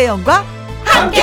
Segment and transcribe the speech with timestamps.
[0.00, 0.44] 김혜영과
[0.82, 1.22] 함께.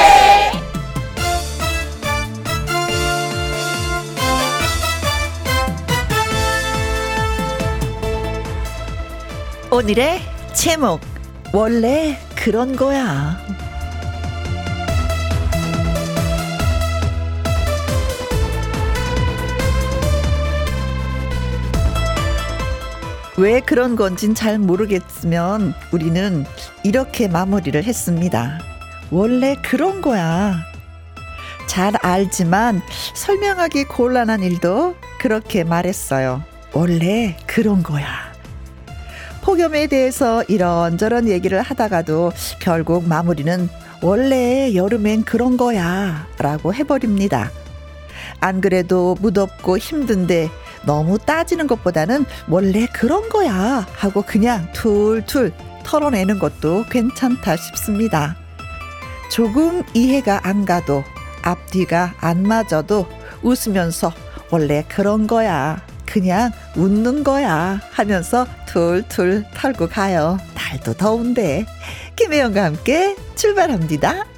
[9.71, 10.21] 오늘의
[10.53, 11.01] 제목
[11.51, 13.39] 원래 그런 거야.
[23.39, 26.43] 왜 그런 건진 잘 모르겠으면 우리는
[26.83, 28.59] 이렇게 마무리를 했습니다.
[29.11, 30.55] 원래 그런 거야.
[31.67, 32.81] 잘 알지만
[33.13, 36.41] 설명하기 곤란한 일도 그렇게 말했어요.
[36.73, 38.07] 원래 그런 거야.
[39.43, 43.69] 폭염에 대해서 이런저런 얘기를 하다가도 결국 마무리는
[44.01, 47.51] 원래 여름엔 그런 거야 라고 해버립니다.
[48.39, 50.49] 안 그래도 무덥고 힘든데
[50.87, 55.51] 너무 따지는 것보다는 원래 그런 거야 하고 그냥 툴툴
[55.83, 58.35] 털어내는 것도 괜찮다 싶습니다.
[59.29, 61.03] 조금 이해가 안 가도
[61.43, 63.05] 앞뒤가 안 맞아도
[63.43, 64.11] 웃으면서
[64.49, 65.81] 원래 그런 거야.
[66.05, 70.37] 그냥 웃는 거야 하면서 툴툴 털고 가요.
[70.55, 71.65] 날도 더운데.
[72.15, 74.36] 김혜영과 함께 출발합니다.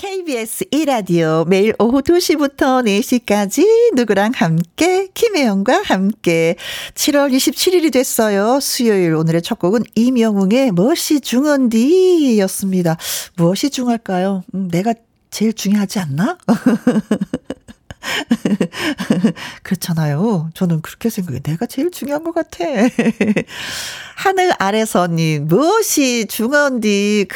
[0.00, 6.56] KBS 1라디오 매일 오후 2시부터 4시까지 누구랑 함께 김혜영과 함께
[6.94, 8.60] 7월 27일이 됐어요.
[8.60, 12.96] 수요일 오늘의 첫 곡은 이명웅의 무엇이 중헌디 였습니다.
[13.36, 14.42] 무엇이 중할까요?
[14.54, 14.94] 음, 내가
[15.28, 16.38] 제일 중요하지 않나?
[19.62, 20.50] 그렇잖아요.
[20.54, 21.40] 저는 그렇게 생각해.
[21.40, 22.64] 내가 제일 중요한 것 같아.
[24.16, 27.28] 하늘 아래서님, 무엇이 중헌디,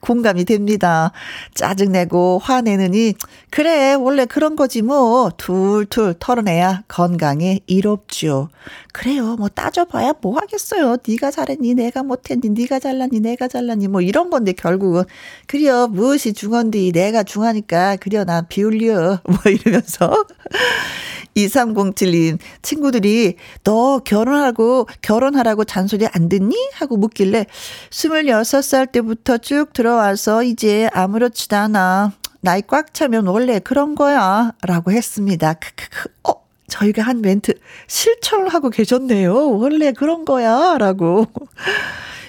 [0.00, 1.12] 공감이 됩니다.
[1.54, 3.14] 짜증내고 화내느니,
[3.50, 5.30] 그래, 원래 그런 거지 뭐.
[5.36, 8.48] 툴툴 털어내야 건강에 이롭죠.
[8.92, 9.36] 그래요.
[9.36, 10.96] 뭐 따져봐야 뭐 하겠어요.
[11.06, 15.04] 네가 잘했니, 내가 못했니, 네가 잘났니, 내가 잘났니, 뭐 이런 건데 결국은.
[15.46, 15.86] 그래요.
[15.86, 18.24] 무엇이 중헌디, 내가 중하니까, 그래요.
[18.24, 19.20] 나 비울려.
[19.28, 20.11] 뭐 이러면서.
[21.36, 26.54] 2307님, 친구들이 너 결혼하고, 결혼하라고 잔소리 안 듣니?
[26.74, 27.46] 하고 묻길래,
[27.90, 32.12] 26살 때부터 쭉 들어와서 이제 아무렇지도 않아.
[32.40, 34.52] 나이 꽉 차면 원래 그런 거야.
[34.62, 35.54] 라고 했습니다.
[35.54, 36.08] 크크크.
[36.28, 36.42] 어?
[36.68, 37.54] 저희가 한 멘트
[37.86, 39.58] 실천을 하고 계셨네요.
[39.58, 40.76] 원래 그런 거야.
[40.78, 41.26] 라고.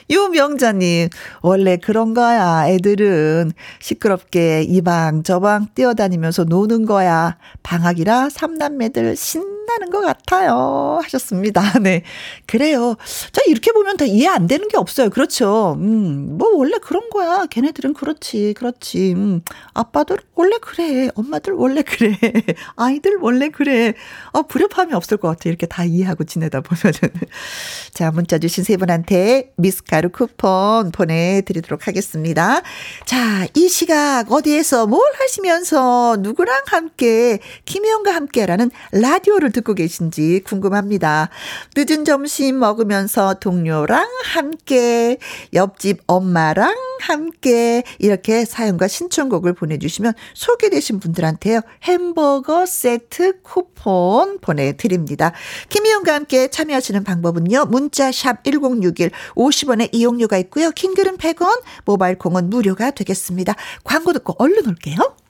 [0.10, 1.10] 유명자님,
[1.42, 2.68] 원래 그런 거야.
[2.68, 7.38] 애들은 시끄럽게 이방 저방 뛰어다니면서 노는 거야.
[7.64, 11.00] 방학이라 삼남매들 신 나는 것 같아요.
[11.04, 11.62] 하셨습니다.
[11.80, 12.04] 네.
[12.46, 12.96] 그래요.
[13.32, 15.10] 자, 이렇게 보면 다 이해 안 되는 게 없어요.
[15.10, 15.78] 그렇죠.
[15.80, 17.46] 음, 뭐 원래 그런 거야.
[17.50, 18.54] 걔네들은 그렇지.
[18.58, 19.14] 그렇지.
[19.14, 19.42] 음,
[19.74, 21.10] 아빠들 원래 그래.
[21.16, 22.18] 엄마들 원래 그래.
[22.76, 23.94] 아이들 원래 그래.
[24.32, 25.50] 어, 불협함이 없을 것 같아.
[25.50, 27.00] 이렇게 다 이해하고 지내다 보면은.
[27.94, 32.62] 자, 문자 주신 세 분한테 미스카르 쿠폰 보내드리도록 하겠습니다.
[33.06, 41.30] 자, 이 시각 어디에서 뭘 하시면서 누구랑 함께, 김혜영과 함께라는 라디오를 듣고 계신지 궁금합니다.
[41.78, 45.18] 늦은 점심 먹으면서 동료랑 함께,
[45.54, 55.32] 옆집 엄마랑 함께, 이렇게 사연과 신청곡을 보내주시면 소개되신 분들한테요, 햄버거 세트 쿠폰 보내드립니다.
[55.70, 60.72] 김혜영과 함께 참여하시는 방법은요, 문자샵 1061 50원의 이용료가 있고요.
[60.72, 63.56] 킹글은 100원, 모바일 콩은 무료가 되겠습니다.
[63.84, 65.23] 광고 듣고 얼른 올게요.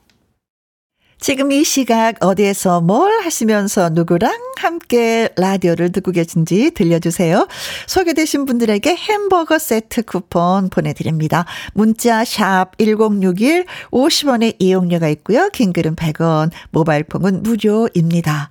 [1.24, 7.48] 지금 이 시각 어디에서 뭘 하시면서 누구랑 함께 라디오를 듣고 계신지 들려주세요.
[7.88, 11.46] 소개되신 분들에게 햄버거 세트 쿠폰 보내드립니다.
[11.74, 15.48] 문자 샵 1061, 50원의 이용료가 있고요.
[15.48, 18.50] 킹글은 100원, 모바일 콩은 무료입니다.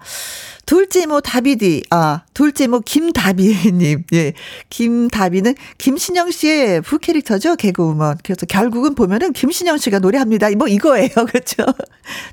[0.67, 4.33] 둘째 모 다비디, 아, 둘째 모 김다비님, 예.
[4.71, 8.19] 김다비는 김신영 씨의 부캐릭터죠, 개그우먼.
[8.23, 10.51] 그래서 결국은 보면은 김신영 씨가 노래합니다.
[10.57, 11.65] 뭐 이거예요, 그렇죠?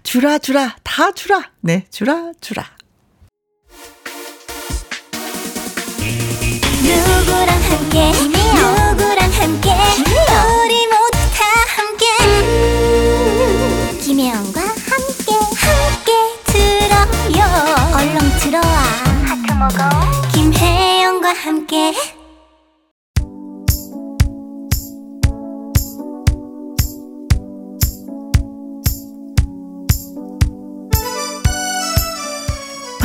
[0.03, 1.51] 주라, 주라, 다 주라.
[1.61, 2.65] 네, 주라, 주라.
[6.81, 9.69] 누구랑 함께, 누구랑 함께,
[10.05, 10.98] 우리 모
[20.33, 21.93] 김혜영과 함께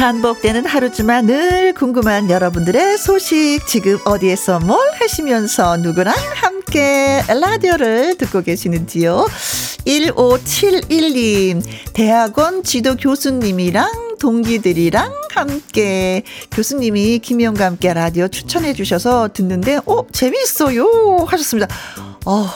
[0.05, 9.27] 반복되는 하루지만 늘 궁금한 여러분들의 소식 지금 어디에서 뭘 하시면서 누구랑 함께 라디오를 듣고 계시는지요?
[9.87, 11.63] 1571님
[11.95, 16.23] 대학원 지도 교수님이랑 동기들이랑 함께.
[16.53, 21.25] 교수님이 김희영과 함께 라디오 추천해 주셔서 듣는데 어 재미있어요!
[21.27, 21.75] 하셨습니다.
[22.27, 22.47] 어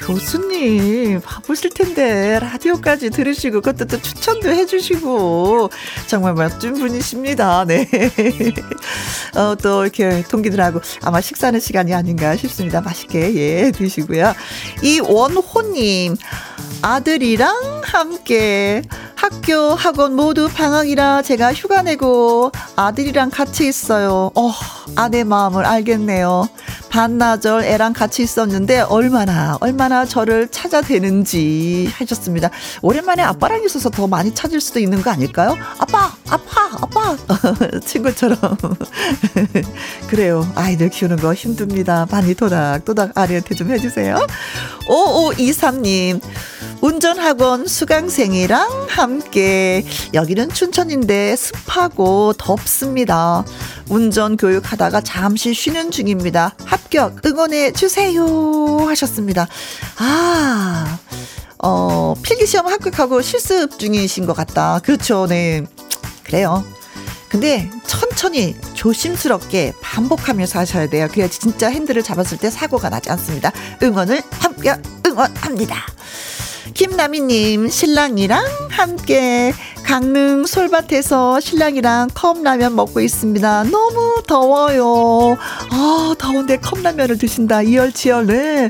[0.00, 5.70] 교수님 바쁘실 텐데 라디오까지 들으시고 그것도 또 추천도 해주시고
[6.06, 7.64] 정말 멋진 분이십니다.
[7.64, 7.88] 네.
[9.36, 12.80] 어, 또 이렇게 동기들하고 아마 식사하는 시간이 아닌가 싶습니다.
[12.80, 14.34] 맛있게 예 드시고요.
[14.82, 16.16] 이 원호님
[16.82, 18.82] 아들이랑 함께
[19.16, 24.30] 학교, 학원 모두 방학이라 제가 휴가 내고 아들이랑 같이 있어요.
[24.34, 24.52] 어,
[24.94, 26.48] 아내 마음을 알겠네요.
[26.90, 32.50] 반나절 애랑 같이 있었는데 얼마나 얼마나 저를 찾아대는지 하셨습니다.
[32.82, 35.56] 오랜만에 아빠랑 있어서 더 많이 찾을 수도 있는 거 아닐까요?
[35.78, 37.16] 아빠, 아빠, 아빠
[37.84, 38.38] 친구처럼
[40.08, 40.46] 그래요.
[40.54, 42.06] 아이들 키우는 거 힘듭니다.
[42.10, 44.26] 많이 토닥토닥 아리한테 좀 해주세요.
[44.86, 46.20] 5523님
[46.80, 53.44] 운전학원 수강생이랑 함께 여기는 춘천인데 습하고 덥습니다.
[53.88, 56.56] 운전 교육하다가 잠시 쉬는 중입니다.
[56.64, 58.24] 합격 응원해 주세요
[58.88, 59.46] 하셨습니다.
[59.98, 60.98] 아,
[61.58, 64.80] 어, 필기시험 합격하고 실습 중이신 것 같다.
[64.80, 65.28] 그렇죠.
[65.28, 65.64] 네.
[66.24, 66.64] 그래요.
[67.28, 71.06] 근데 천천히 조심스럽게 반복하면서 하셔야 돼요.
[71.08, 73.52] 그래야지 진짜 핸들을 잡았을 때 사고가 나지 않습니다.
[73.84, 74.74] 응원을 함께
[75.06, 75.76] 응원합니다.
[76.74, 79.52] 김나미님, 신랑이랑 함께
[79.86, 83.64] 강릉 솔밭에서 신랑이랑 컵라면 먹고 있습니다.
[83.70, 85.38] 너무 더워요.
[85.70, 87.62] 아, 더운데 컵라면을 드신다.
[87.62, 88.68] 이열치열, 네.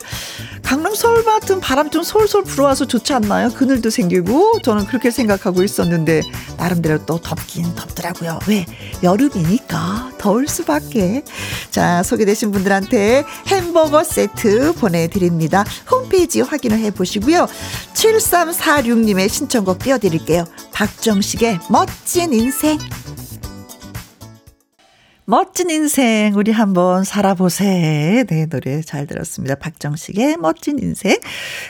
[0.63, 3.51] 강릉 솔밭은 바람 좀 솔솔 불어와서 좋지 않나요?
[3.51, 6.23] 그늘도 생기고 저는 그렇게 생각하고 있었는데
[6.59, 8.41] 나름대로 또 덥긴 덥더라고요.
[8.47, 8.67] 왜?
[9.03, 11.23] 여름이니까 더울 수밖에.
[11.71, 15.65] 자, 소개되신 분들한테 햄버거 세트 보내드립니다.
[15.91, 17.47] 홈페이지 확인을 해보시고요.
[17.95, 20.45] 7346님의 신청곡 띄워드릴게요.
[20.77, 22.79] 박정식의 멋진 인생.
[25.29, 28.25] 멋진 인생 우리 한번 살아보세.
[28.29, 29.57] 네 노래 잘 들었습니다.
[29.57, 31.19] 박정식의 멋진 인생.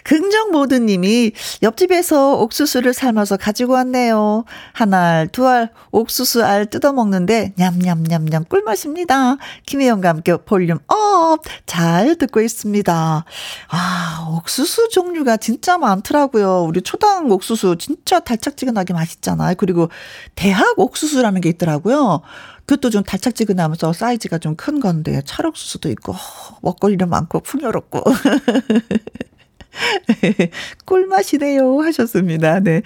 [0.04, 1.32] 긍정 모드 님이
[1.62, 4.44] 옆집에서 옥수수를 삶아서 가지고 왔네요.
[4.74, 9.36] 한 알, 두 알 옥수수 알 뜯어 먹는데 냠냠냠냠 꿀맛입니다.
[9.64, 13.24] 김혜영과 함께 volume up 잘 듣고 있습니다.
[13.68, 16.64] 아 옥수수 종류가 진짜 많더라고요.
[16.64, 19.54] 우리 초당 옥수수 진짜 달짝지근하게 맛있잖아요.
[19.56, 19.88] 그리고
[20.34, 22.20] 대학 옥수수라는 게 있더라고요.
[22.66, 26.14] 그것도 좀 달짝지근하면서 사이즈가 좀 큰 건데 찰옥수수도 있고
[26.62, 28.02] 먹거리는 많고 풍요롭고
[30.84, 32.60] 꿀맛이네요 하셨습니다.
[32.60, 32.82] 네.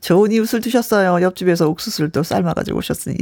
[0.00, 1.22] 좋은 이웃을 두셨어요.
[1.22, 3.16] 옆집에서 옥수수를 또 삶아가지고 오셨으니.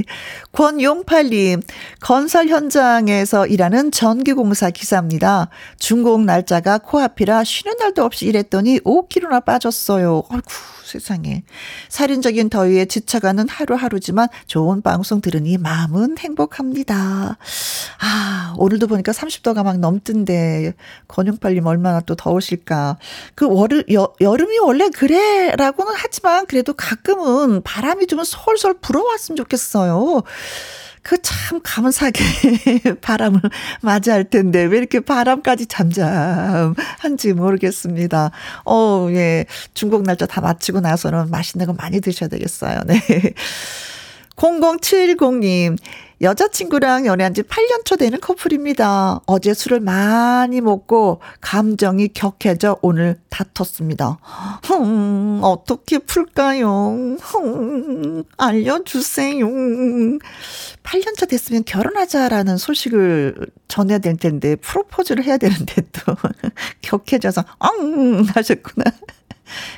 [0.52, 1.62] 권용팔님,
[2.00, 5.48] 건설 현장에서 일하는 전기공사 기사입니다.
[5.78, 10.22] 준공 날짜가 코앞이라 쉬는 날도 없이 일했더니 5kg나 빠졌어요.
[10.28, 10.50] 아이고,
[10.84, 11.44] 세상에.
[11.88, 17.38] 살인적인 더위에 지쳐가는 하루하루지만 좋은 방송 들으니 마음은 행복합니다.
[18.00, 20.74] 아, 오늘도 보니까 30도가 막 넘던데,
[21.08, 22.98] 권용팔님 얼마나 또 더우실까.
[23.34, 30.22] 그 월, 여, 여름이 원래 그래 라고는 하지만 그래도 가끔은 바람이 좀 솔솔 불어왔으면 좋겠어요.
[31.02, 32.20] 그 참 감사하게
[33.02, 33.40] 바람을
[33.82, 38.30] 맞이할 텐데 왜 이렇게 바람까지 잠잠한지 모르겠습니다.
[38.64, 39.46] 어, 예.
[39.74, 42.80] 중국 날짜 다 마치고 나서는 맛있는 거 많이 드셔야 되겠어요.
[42.86, 43.00] 네.
[44.36, 45.76] 0070님,
[46.22, 49.20] 여자친구랑 연애한 지 8년 차 되는 커플입니다.
[49.26, 54.18] 어제 술을 많이 먹고 감정이 격해져 오늘 다퉜습니다.
[54.64, 57.16] 흠, 어떻게 풀까요?
[57.20, 59.46] 흠, 알려주세요.
[60.84, 63.34] 8년 차 됐으면 결혼하자라는 소식을
[63.66, 66.14] 전해야 될 텐데, 프로포즈를 해야 되는데 또
[66.82, 68.22] 격해져서, 엉!
[68.32, 68.84] 하셨구나.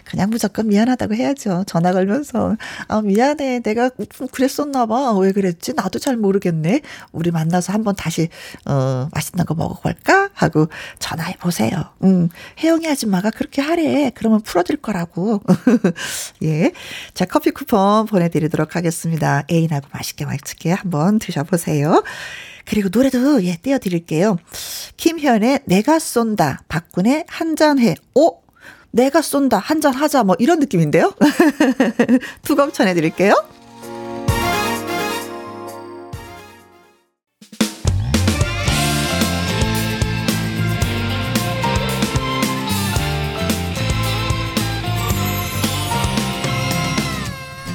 [0.05, 1.65] 그냥 무조건 미안하다고 해야죠.
[1.67, 2.57] 전화 걸면서.
[2.89, 3.61] 아, 미안해.
[3.61, 3.91] 내가
[4.33, 5.13] 그랬었나 봐.
[5.19, 5.75] 왜 그랬지?
[5.75, 6.81] 나도 잘 모르겠네.
[7.13, 8.29] 우리 만나서 한번 다시,
[8.67, 10.31] 어, 맛있는 거 먹어볼까?
[10.35, 11.71] 하고 전화해 보세요.
[12.03, 12.29] 음,
[12.63, 14.11] 혜영이 아줌마가 그렇게 하래.
[14.15, 15.43] 그러면 풀어질 거라고.
[16.43, 16.73] 예.
[17.15, 19.45] 자, 커피 쿠폰 보내드리도록 하겠습니다.
[19.51, 22.03] 애인하고 맛있게 맛있게 한번 드셔보세요.
[22.65, 24.39] 그리고 노래도 예, 띄워드릴게요.
[24.97, 26.63] 김현의 내가 쏜다.
[26.69, 27.95] 박군의 한잔해.
[28.15, 28.44] 오!
[28.95, 29.59] 내가 쏜다.
[29.59, 30.23] 한잔 하자.
[30.23, 31.13] 뭐 이런 느낌인데요.
[32.43, 33.35] 두곡 전해드릴게요.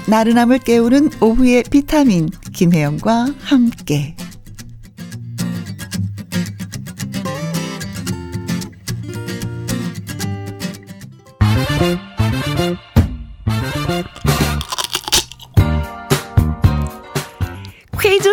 [0.08, 4.16] 나른함을 깨우는 오후의 비타민 김혜영과 함께
[11.80, 12.09] Bye.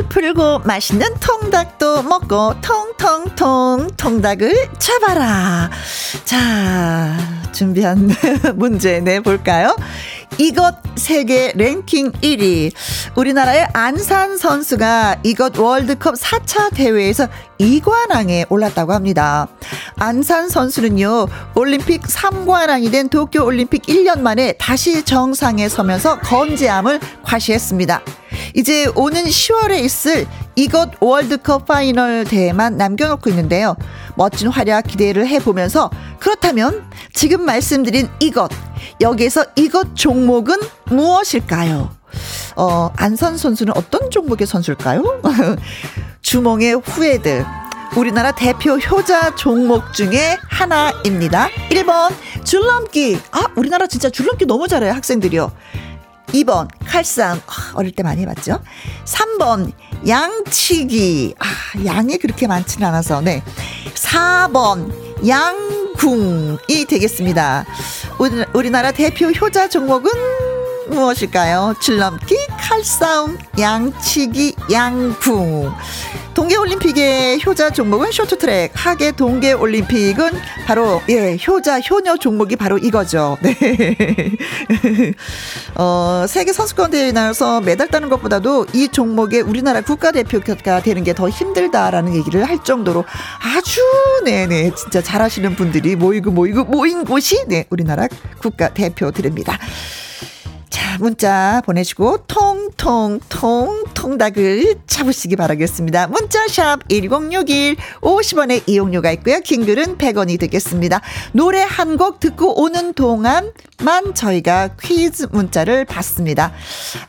[0.08, 5.70] 풀고 맛있는 통닭도 먹고 통통통 통닭을 잡아라.
[6.24, 7.14] 자,
[7.52, 8.10] 준비한
[8.56, 9.76] 문제 내볼까요?
[10.38, 12.72] 이것 세계 랭킹 1위.
[13.16, 17.28] 우리나라의 안산 선수가 이것 월드컵 4차 대회에서
[17.58, 19.46] 이관왕에 올랐다고 합니다.
[19.96, 28.02] 안산 선수는요, 올림픽 3관왕이 된 도쿄 올림픽 1년 만에 다시 정상에 서면서 건재함을 과시했습니다.
[28.56, 33.76] 이제 오는 10월에 있을 이것 월드컵 파이널 대회만 남겨놓고 있는데요.
[34.16, 38.50] 멋진 활약 기대를 해보면서 그렇다면 지금 말씀드린 이것,
[39.02, 41.94] 여기에서 이것 종목은 무엇일까요?
[42.56, 45.20] 어, 안선 선수는 어떤 종목의 선수일까요?
[46.22, 47.44] 주몽의 후예들.
[47.94, 51.48] 우리나라 대표 효자 종목 중에 하나입니다.
[51.70, 53.18] 1번 줄넘기.
[53.32, 55.52] 아, 우리나라 진짜 줄넘기 너무 잘해요, 학생들이요.
[56.28, 57.40] 2번 칼싸움.
[57.46, 58.60] 아, 어릴 때 많이 해봤죠.
[59.04, 59.72] 3번
[60.06, 61.34] 양치기.
[61.38, 63.20] 아, 양이 그렇게 많지는 않아서.
[63.20, 63.42] 네.
[63.94, 64.92] 4번
[65.26, 67.64] 양궁이 되겠습니다.
[68.52, 70.10] 우리나라 대표 효자 종목은
[70.88, 71.74] 무엇일까요?
[71.80, 75.72] 줄넘기, 칼싸움, 양치기, 양궁.
[76.34, 80.30] 동계올림픽의 효자 종목은 쇼트트랙, 하계 동계올림픽은
[80.66, 83.38] 바로, 예, 효자, 효녀 종목이 바로 이거죠.
[83.42, 83.56] 네.
[85.76, 91.30] 어, 세계 선수권 대회에 나와서 메달 따는 것보다도 이 종목에 우리나라 국가대표가 되는 게 더
[91.30, 93.06] 힘들다라는 얘기를 할 정도로
[93.40, 93.80] 아주,
[94.26, 98.06] 네네, 진짜 잘하시는 분들이 모이고 모이고 모인 곳이, 네, 우리나라
[98.42, 99.58] 국가대표들입니다.
[100.68, 106.08] 자, 문자 보내시고 통통통 통닭을 잡으시기 바라겠습니다.
[106.08, 109.40] 문자샵 1061 50원의 이용료가 있고요.
[109.40, 111.00] 킹글은 100원이 되겠습니다.
[111.32, 116.52] 노래 한 곡 듣고 오는 동안만 저희가 퀴즈 문자를 받습니다.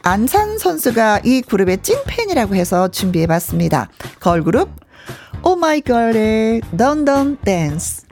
[0.01, 3.89] 안산 선수가 이 그룹의 찐팬이라고 해서 준비해 봤습니다.
[4.21, 4.69] 걸그룹
[5.43, 8.06] 오마이걸의 던던 댄스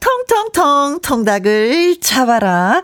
[0.00, 2.82] 통통통 통닭을 잡아라.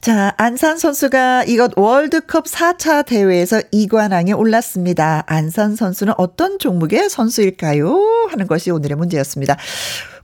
[0.00, 5.24] 자, 안산 선수가 이것 월드컵 4차 대회에서 2관왕에 올랐습니다.
[5.26, 8.28] 안산 선수는 어떤 종목의 선수일까요?
[8.30, 9.56] 하는 것이 오늘의 문제였습니다.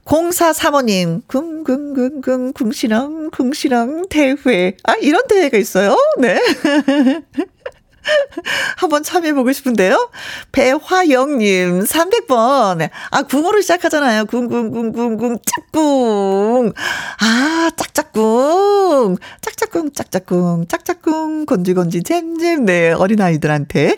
[0.05, 4.77] 0435님, 궁궁궁궁, 궁시렁, 궁시렁 대회.
[4.83, 5.97] 아, 이런 대회가 있어요?
[6.19, 6.39] 네.
[8.77, 10.09] 한번 참여해보고 싶은데요.
[10.51, 12.89] 배화영님, 300번.
[13.11, 14.25] 아, 궁으로 시작하잖아요.
[14.25, 16.73] 궁, 궁, 궁, 궁, 궁, 짝꿍.
[17.19, 19.17] 아, 짝짝꿍.
[19.41, 22.65] 짝짝꿍, 짝짝꿍, 짝짝꿍, 건지건지, 잼잼.
[22.65, 23.97] 네, 어린아이들한테.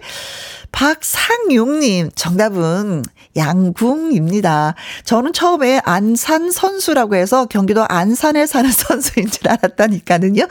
[0.71, 3.03] 박상용님, 정답은
[3.35, 4.75] 양궁입니다.
[5.05, 10.47] 저는 처음에 안산 선수라고 해서 경기도 안산에 사는 선수인 줄 알았다니까는요.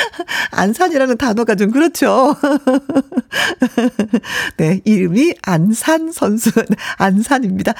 [0.50, 2.36] 안산이라는 단어가 좀 그렇죠.
[4.56, 6.50] 네, 이름이 안산 선수,
[6.98, 7.74] 안산입니다.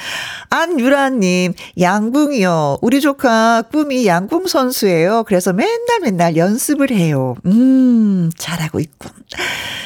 [0.51, 2.79] 안유라님, 양궁이요.
[2.83, 5.25] 우리 조카 꿈이 양궁 선수예요.
[5.25, 7.35] 그래서 맨날 맨날 연습을 해요.
[7.47, 9.22] 음, 잘하고 있군.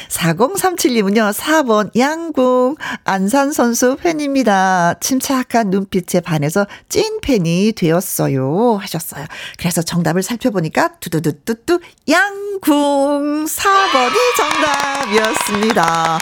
[0.09, 4.95] 4037님은요, 4번 양궁, 안산 선수 팬입니다.
[4.99, 8.77] 침착한 눈빛에 반해서 찐 팬이 되었어요.
[8.81, 9.25] 하셨어요.
[9.57, 16.19] 그래서 정답을 살펴보니까, 두두두뚜뚜, 양궁 4번이 정답이었습니다.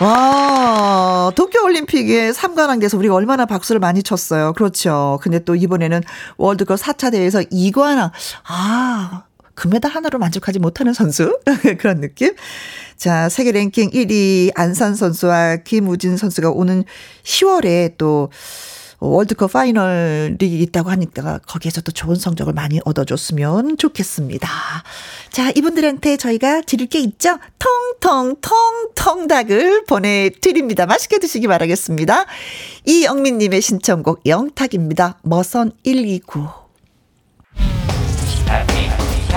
[0.00, 4.52] 와, 도쿄올림픽에 3관왕 돼서 우리가 얼마나 박수를 많이 쳤어요.
[4.52, 5.18] 그렇죠.
[5.22, 6.02] 근데 또 이번에는
[6.36, 8.12] 월드컵 4차 대회에서 2관왕.
[8.46, 9.24] 아,
[9.58, 11.36] 금메달 하나로 만족하지 못하는 선수?
[11.78, 12.32] 그런 느낌?
[12.96, 16.84] 자, 세계 랭킹 1위 안산 선수와 김우진 선수가 오는
[17.24, 18.30] 10월에 또
[19.00, 24.48] 월드컵 파이널이 있다고 하니까 거기에서 또 좋은 성적을 많이 얻어줬으면 좋겠습니다.
[25.30, 27.38] 자, 이분들한테 저희가 드릴 게 있죠?
[27.58, 30.86] 통통통 통 닭을 보내드립니다.
[30.86, 32.26] 맛있게 드시기 바라겠습니다.
[32.86, 35.18] 이영민님의 신청곡 영탁입니다.
[35.22, 36.67] 머선 129.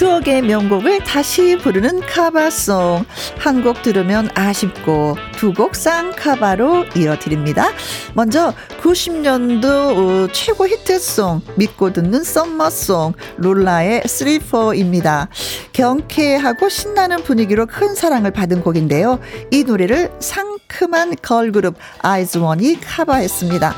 [0.00, 3.04] 추억의 명곡을 다시 부르는 카바송.
[3.36, 7.68] 한 곡 들으면 아쉽고 두곡 쌍카바로 이어드립니다.
[8.14, 15.28] 먼저 90년도 최고 히트송 믿고 듣는 썸머송 롤라의 3-4입니다.
[15.74, 19.20] 경쾌하고 신나는 분위기로 큰 사랑을 받은 곡인데요.
[19.50, 23.74] 이 노래를 상큼한 걸그룹 아이즈원이 카바했습니다.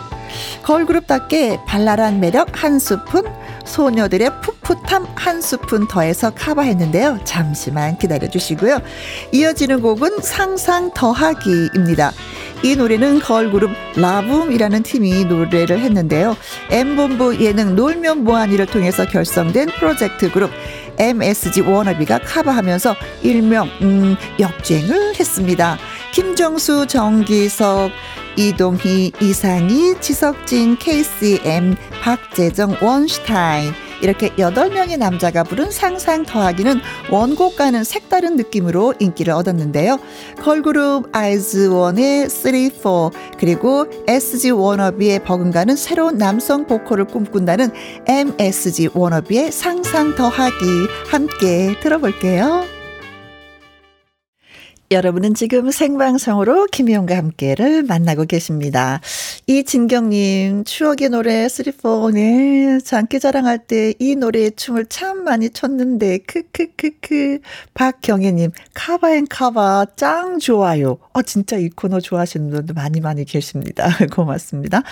[0.63, 3.25] 걸그룹답게 발랄한 매력 한 스푼,
[3.65, 7.21] 소녀들의 풋풋함 한 스푼 더해서 카바했는데요.
[7.25, 8.81] 잠시만 기다려 주시고요.
[9.33, 12.13] 이어지는 곡은 상상 더하기입니다.
[12.63, 16.37] 이 노래는 걸그룹 라붐이라는 팀이 노래를 했는데요.
[16.71, 20.51] M본부 예능 놀면 뭐하니를 통해서 결성된 프로젝트 그룹
[20.99, 25.79] MSG 워너비가 카바하면서 일명 음, 역주행을 했습니다.
[26.13, 27.91] 김정수, 정기석,
[28.37, 33.73] 이동희, 이상희, 지석진, KCM, 박재정, 원슈타인
[34.03, 39.99] 이렇게 8명의 남자가 부른 상상 더하기는 원곡과는 색다른 느낌으로 인기를 얻었는데요.
[40.43, 47.71] 걸그룹 아이즈원의 3, 4 그리고 SG 워너비의 버금가는 새로운 남성 보컬을 꿈꾼다는
[48.07, 50.65] MSG 워너비의 상상 더하기
[51.09, 52.72] 함께 들어볼게요.
[54.93, 59.01] 여러분은 지금 생방송으로 김희영과 함께를 만나고 계십니다.
[59.47, 62.79] 이진경님, 추억의 노래 3-4, 네.
[62.85, 67.41] 장기 자랑 할 때 이 노래에 춤을 참 많이 췄는데, 크크크크.
[67.75, 70.99] 박경혜님, cover and cover, 짱 좋아요.
[71.13, 73.89] 어, 진짜 이 코너 좋아하시는 분들 많이 많이 계십니다.
[74.13, 74.83] 고맙습니다.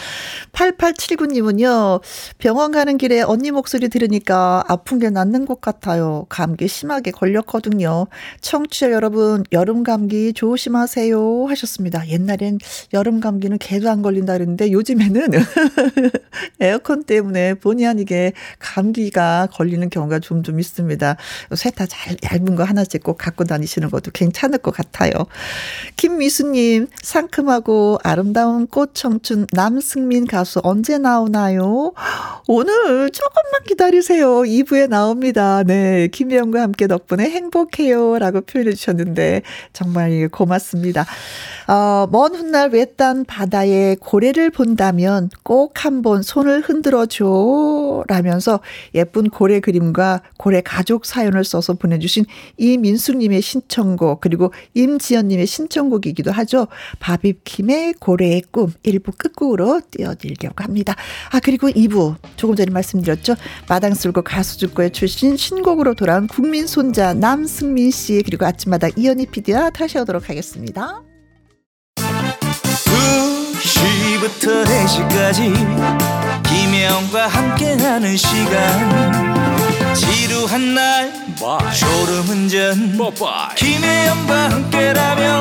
[0.52, 2.00] 8879님은요,
[2.38, 6.26] 병원 가는 길에 언니 목소리 들으니까 아픈 게 낫는 것 같아요.
[6.28, 8.06] 감기 심하게 걸렸거든요.
[8.40, 12.08] 청취자 여러분, 여름 감기 조심하세요 하셨습니다.
[12.08, 12.58] 옛날엔
[12.92, 15.28] 여름 감기는 개도 안 걸린다 그랬는데 요즘에는
[16.60, 21.16] 에어컨 때문에 본의 아니게 감기가 걸리는 경우가 좀 좀 있습니다.
[21.54, 25.12] 세타 잘 얇은 거 하나씩 꼭 갖고 다니시는 것도 괜찮을 것 같아요.
[25.96, 31.92] 김미수님 상큼하고 아름다운 꽃 청춘 남승민 가수 언제 나오나요?
[32.46, 34.40] 오늘 조금만 기다리세요.
[34.40, 35.62] 2부에 나옵니다.
[35.62, 36.08] 네.
[36.08, 38.18] 김혜영과 함께 덕분에 행복해요.
[38.18, 41.06] 라고 표현해 주셨는데 정말 고맙습니다.
[41.70, 48.02] 어, 먼 훗날 외딴 바다에 고래를 본다면 꼭 한번 손을 흔들어 줘.
[48.08, 48.58] 라면서
[48.94, 52.24] 예쁜 고래 그림과 고래 가족 사연을 써서 보내주신
[52.56, 56.66] 이민숙님의 신청곡, 그리고 임지연님의 신청곡이기도 하죠.
[56.98, 60.96] 바비킴의 고래의 꿈, 1부 끝곡으로 띄워드리려고 합니다.
[61.30, 63.36] 아, 그리고 2부, 조금 전에 말씀드렸죠.
[63.68, 69.59] 마당 쓸고 가수 죽고에 출신 신곡으로 돌아온 국민 손자 남승민 씨, 그리고 아침마다 이연희 PD와
[69.68, 71.02] 다시 오도록 하겠습니다.
[73.60, 75.52] 2시부터 4시까지
[76.48, 81.74] 김혜영과 함께하는 시간 지루한 날 Bye.
[81.74, 83.54] 졸음운전 Bye.
[83.56, 85.40] 김혜영과 함께라면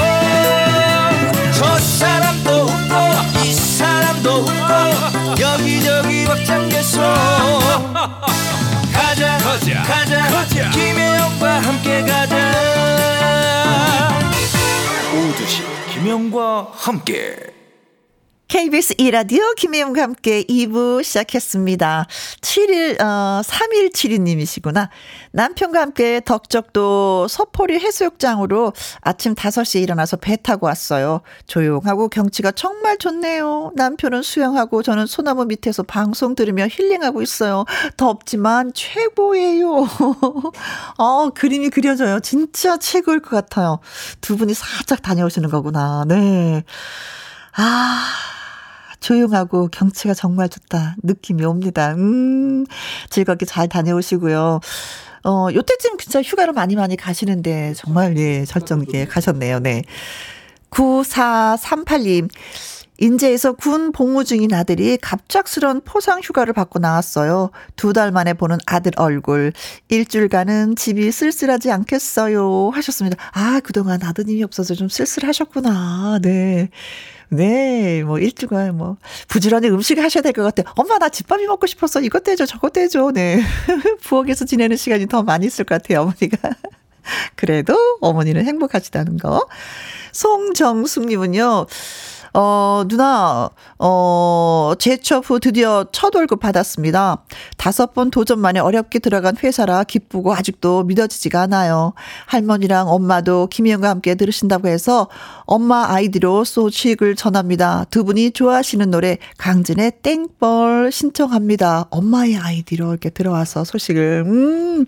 [1.54, 7.02] 저 사람도 웃고 이 사람도 웃고 여기저기 벅장개소
[8.94, 10.70] 가자 가자 가자, 가자.
[10.72, 12.89] 김혜영과 함께 가자
[16.10, 17.36] 김혜영과 함께
[18.50, 22.08] KBS 이라디오 김혜영과 함께 2부 시작했습니다.
[22.42, 24.90] 7일, 어, 3172님이시구나.
[25.34, 31.22] 남편과 함께 덕적도 서포리 해수욕장으로 아침 5시에 일어나서 배 타고 왔어요.
[31.46, 33.72] 조용하고 경치가 정말 좋네요.
[33.76, 37.66] 남편은 수영하고 저는 소나무 밑에서 방송 들으며 힐링하고 있어요.
[37.98, 39.88] 덥지만 최고예요.
[40.98, 42.20] 어, 그림이 그려져요.
[42.22, 43.80] 진짜 최고일 것 같아요.
[44.22, 46.04] 두 분이 살짝 다녀오시는 거구나.
[46.08, 46.64] 네.
[47.56, 48.39] 아.
[49.00, 50.96] 조용하고 경치가 정말 좋다.
[51.04, 51.94] 느낌이 옵니다.
[51.94, 52.66] 음,
[53.10, 54.60] 즐겁게 잘 다녀오시고요.
[55.26, 59.60] 어, 요때쯤 진짜 휴가를 많이 많이 가시는데 정말 예, 절정 있게 가셨네요.
[59.60, 59.84] 네.
[60.72, 62.30] 9438님.
[63.00, 67.50] 인제에서 군 복무 중인 아들이 갑작스런 포상 휴가를 받고 나왔어요.
[67.76, 69.52] 두 달 만에 보는 아들 얼굴.
[69.88, 72.70] 일주일간은 집이 쓸쓸하지 않겠어요.
[72.74, 73.18] 하셨습니다.
[73.32, 76.20] 아, 그동안 아드님이 없어서 좀 쓸쓸하셨구나.
[76.22, 76.70] 네.
[77.32, 80.72] 네, 뭐 일주간 뭐 부지런히 음식 하셔야 될 것 같아요.
[80.76, 82.02] 엄마 나 집밥이 먹고 싶었어.
[82.02, 83.12] 이것도 해줘, 저것도 해줘.
[83.14, 83.42] 네,
[84.04, 86.38] 부엌에서 지내는 시간이 더 많이 있을 것 같아요, 어머니가.
[87.36, 89.48] 그래도 어머니는 행복하시다는 거.
[90.12, 91.68] 송정숙님은요.
[92.34, 97.24] 어, 누나, 어, 재취업 후 드디어 첫 월급 받았습니다.
[97.58, 101.94] 다섯 번 도전 만에 어렵게 들어간 회사라 기쁘고 아직도 믿어지지가 않아요.
[102.26, 105.08] 할머니랑 엄마도 김희영과 함께 들으신다고 해서
[105.46, 107.86] 엄마 아이디로 소식을 전합니다.
[107.90, 111.88] 두 분이 좋아하시는 노래 강진의 땡벌 신청합니다.
[111.90, 114.86] 엄마의 아이디로 이렇게 들어와서 소식을, 음,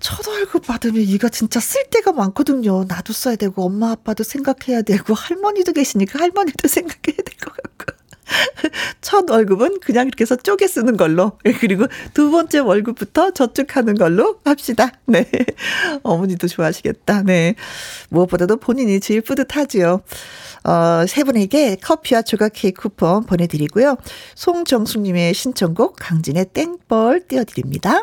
[0.00, 2.84] 첫 월급 받으면 이거 진짜 쓸 데가 많거든요.
[2.84, 7.96] 나도 써야 되고, 엄마, 아빠도 생각해야 되고, 할머니도 계시니까 할머니도 생각해야 될 것 같고.
[9.00, 11.38] 첫 월급은 그냥 이렇게 해서 쪼개 쓰는 걸로.
[11.60, 14.90] 그리고 두 번째 월급부터 저축하는 걸로 합시다.
[15.06, 15.28] 네.
[16.02, 17.22] 어머니도 좋아하시겠다.
[17.22, 17.54] 네.
[18.10, 20.02] 무엇보다도 본인이 제일 뿌듯하지요.
[20.64, 23.96] 어, 세 분에게 커피와 조각 케이크 쿠폰 보내드리고요.
[24.34, 28.02] 송정숙님의 신청곡 강진의 땡벌 띄워드립니다.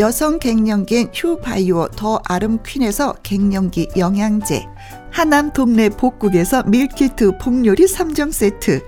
[0.00, 4.66] 여성 갱년기엔 휴바이오 더 아름 퀸에서 갱년기 영양제
[5.10, 8.80] 하남 동네 복국에서 밀키트 복요리 3종 세트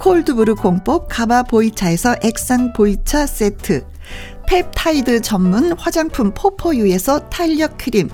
[0.00, 3.86] 콜드브루 공법 가마 보이차에서 액상 보이차 세트
[4.46, 8.08] 펩타이드 전문 화장품 포포유에서 탄력 크림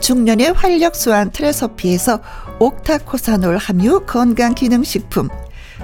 [0.00, 2.20] 중년의 활력 수한 트레서피에서
[2.58, 5.28] 옥타코사놀 함유 건강기능식품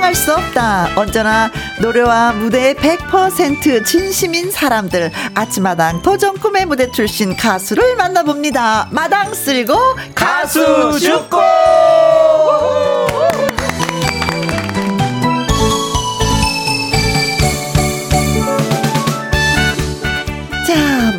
[0.00, 0.88] 상상할 수 없다.
[0.96, 5.10] 언제나 노래와 무대에 100% 진심인 사람들.
[5.34, 8.88] 아침마당 도전 꿈의 무대 출신 가수를 만나봅니다.
[8.90, 9.76] 마당 쓸고
[10.14, 11.38] 가수 죽고!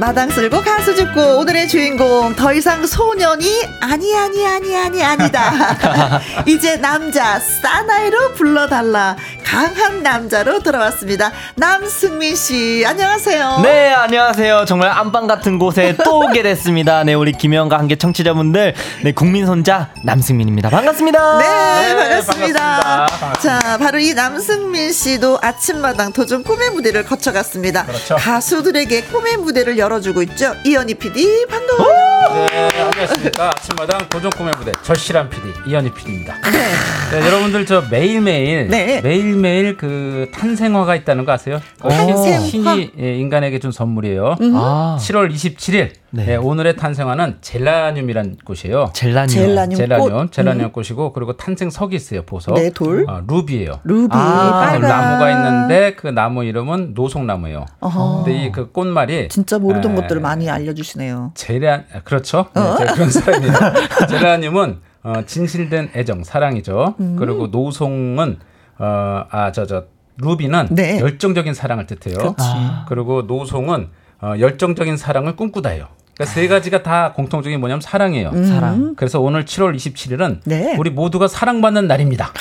[0.01, 3.45] 마당 쓸고 가수 죽고 오늘의 주인공 더 이상 소년이
[3.81, 6.19] 아니 아니 아니 아니 아니다.
[6.47, 9.15] 이제 남자 사나이로 불러달라.
[9.51, 11.29] 강한 남자로 돌아왔습니다.
[11.55, 13.59] 남승민 씨, 안녕하세요.
[13.61, 14.63] 네, 안녕하세요.
[14.65, 17.03] 정말 안방 같은 곳에 또 오게 됐습니다.
[17.03, 20.69] 네, 우리 김혜영과 함께 청취자분들, 네, 국민 손자 남승민입니다.
[20.69, 21.37] 반갑습니다.
[21.39, 22.79] 네, 네 반갑습니다.
[22.79, 23.39] 반갑습니다.
[23.41, 27.87] 자, 바로 이 남승민 씨도 아침마당 도전 꿈의 무대를 거쳐갔습니다.
[27.87, 28.15] 그렇죠.
[28.15, 30.55] 가수들에게 꿈의 무대를 열어주고 있죠.
[30.63, 32.47] 이현희 PD, 반가워요.
[32.49, 33.49] 네, 안녕하십니까.
[33.49, 36.37] 아침마당 도전 꿈의 무대, 절실한 PD, 이현희 PD입니다.
[36.53, 36.71] 네.
[37.11, 39.01] 네, 여러분들 저 매일매일, 네.
[39.03, 41.59] 매일 매일매일 그 탄생화가 있다는 거 아세요?
[41.79, 42.39] 탄생화?
[42.39, 44.35] 신이 예, 인간에게 준 선물이에요.
[44.41, 44.53] 음.
[44.55, 44.97] 아.
[44.99, 46.25] 7월 27일 네.
[46.25, 48.91] 네, 오늘의 탄생화는 젤라늄이란 꽃이에요.
[48.93, 49.27] 젤라늄.
[49.29, 50.71] 젤라늄, 젤라늄, 젤라늄 음.
[50.71, 52.23] 꽃이고 그리고 탄생석이 있어요.
[52.23, 52.55] 보석.
[52.55, 53.05] 네, 돌.
[53.07, 53.79] 아, 루비예요.
[53.83, 54.09] 루비.
[54.11, 57.65] 아, 나무가 있는데 그 나무 이름은 노송나무예요.
[57.79, 58.23] 어허.
[58.23, 61.31] 근데 이 그 꽃말이 진짜 모르던 에, 것들을 많이 알려 주시네요.
[61.35, 62.47] 젤라 그렇죠.
[62.53, 62.75] 네, 어?
[62.93, 63.53] 그런 사람이에요.
[64.09, 66.95] 젤라늄은 어, 진실된 애정, 사랑이죠.
[66.99, 67.15] 음.
[67.17, 68.39] 그리고 노송은
[68.81, 69.85] 어, 아, 저, 저,
[70.17, 70.99] 루비는 네.
[70.99, 72.35] 열정적인 사랑을 뜻해요.
[72.39, 72.85] 아.
[72.89, 73.89] 그리고 노송은
[74.21, 75.87] 어, 열정적인 사랑을 꿈꾸다예요.
[76.15, 78.29] 그러니까 세 가지가 다 공통적인 뭐냐면 사랑이에요.
[78.29, 78.43] 음.
[78.45, 78.95] 사랑.
[78.95, 80.75] 그래서 오늘 7월 27일은 네.
[80.77, 82.31] 우리 모두가 사랑받는 날입니다.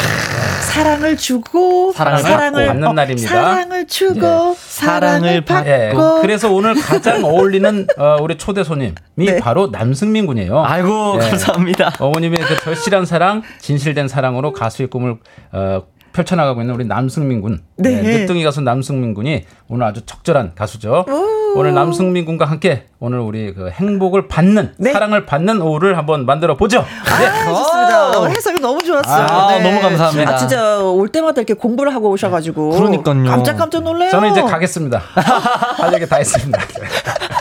[0.62, 3.28] 사랑을 주고 사랑을, 사랑을 받는 어, 날입니다.
[3.28, 4.54] 사랑을 주고 네.
[4.56, 5.64] 사랑을 받고.
[5.64, 5.92] 네.
[6.22, 9.38] 그래서 오늘 가장 어울리는 어, 우리 초대 손님이 네.
[9.40, 10.62] 바로 남승민 군이에요.
[10.64, 11.92] 아이고 감사합니다.
[11.98, 15.16] 어머님의 그 절실한 사랑, 진실된 사랑으로 가수의 꿈을
[15.52, 15.82] 어,
[16.20, 17.60] 펼쳐나가고 있는 우리 남승민 군.
[17.76, 18.00] 네.
[18.00, 18.18] 네.
[18.20, 21.04] 늦둥이 가수 남승민 군이 오늘 아주 적절한 가수죠.
[21.08, 21.58] 오.
[21.58, 24.92] 오늘 남승민 군과 함께 오늘 우리 그 행복을 받는 네.
[24.92, 26.80] 사랑을 받는 오후를 한번 만들어 보죠.
[26.80, 27.44] 아, 네.
[27.46, 28.28] 좋습니다.
[28.28, 29.26] 해석이 너무 좋았어요.
[29.26, 29.62] 아, 네.
[29.62, 30.34] 너무 감사합니다.
[30.34, 32.70] 아, 진짜 올 때마다 이렇게 공부를 하고 오셔가지고.
[32.70, 33.24] 그러니까요.
[33.24, 34.10] 깜짝깜짝 놀래요.
[34.10, 34.98] 저는 이제 가겠습니다.
[35.78, 36.60] 할 얘기 다 했습니다.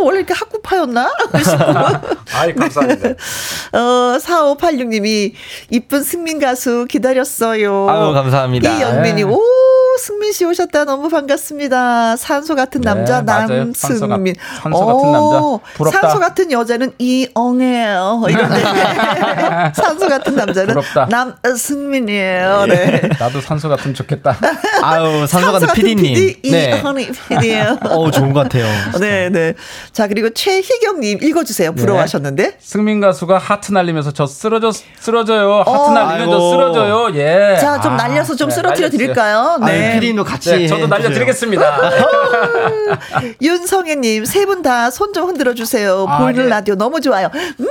[0.00, 1.10] 어, 원래 이렇게 학구파였나?
[2.34, 3.08] 아이, 감사합니다.
[3.08, 3.14] 네.
[3.78, 5.32] 어, 4586님이
[5.70, 7.88] 이쁜 승민 가수 기다렸어요.
[7.88, 8.76] 아유, 감사합니다.
[8.76, 9.40] 이영민이, 오,
[9.98, 10.84] 승민 씨 오셨다.
[10.84, 12.16] 너무 반갑습니다.
[12.16, 13.72] 산소 같은 남자 네, 남승민.
[13.74, 15.58] 산소, 산소 같은 남자.
[15.74, 16.00] 부럽다.
[16.00, 18.22] 산소 같은 여자는 이엉해요.
[18.28, 18.62] 이런데
[19.74, 21.06] 산소 같은 남자는 부럽다.
[21.06, 22.66] 남승민이에요.
[22.68, 23.08] 네.
[23.18, 24.36] 나도 산소 같으면 좋겠다.
[24.82, 26.14] 아유, 산소, 같은 PD님.
[26.14, 26.76] PD, 네.
[26.78, 27.78] 이허니 PD예요.
[27.90, 28.66] 어, 좋은 것 같아요.
[29.00, 29.54] 네, 네.
[29.92, 31.72] 자, 그리고 최희경님 읽어주세요.
[31.74, 31.76] 네.
[31.80, 32.42] 부러워하셨는데.
[32.42, 32.56] 네.
[32.60, 35.58] 승민 가수가 하트 날리면서 저 쓰러져, 쓰러져요.
[35.60, 36.32] 하트 어, 날리면 아이고.
[36.32, 37.14] 저 쓰러져요.
[37.14, 37.56] 예.
[37.60, 39.58] 자, 좀 아, 날려서 좀 네, 쓰러뜨려 드릴까요?
[39.66, 39.79] 네.
[39.94, 40.50] 피디님도 같이.
[40.50, 41.80] 네, 저도 날려드리겠습니다.
[43.42, 46.06] 윤성애님, 세 분 다 손 좀 흔들어 주세요.
[46.08, 46.48] 아, 보이는 네.
[46.50, 47.28] 라디오 너무 좋아요.
[47.34, 47.66] 음!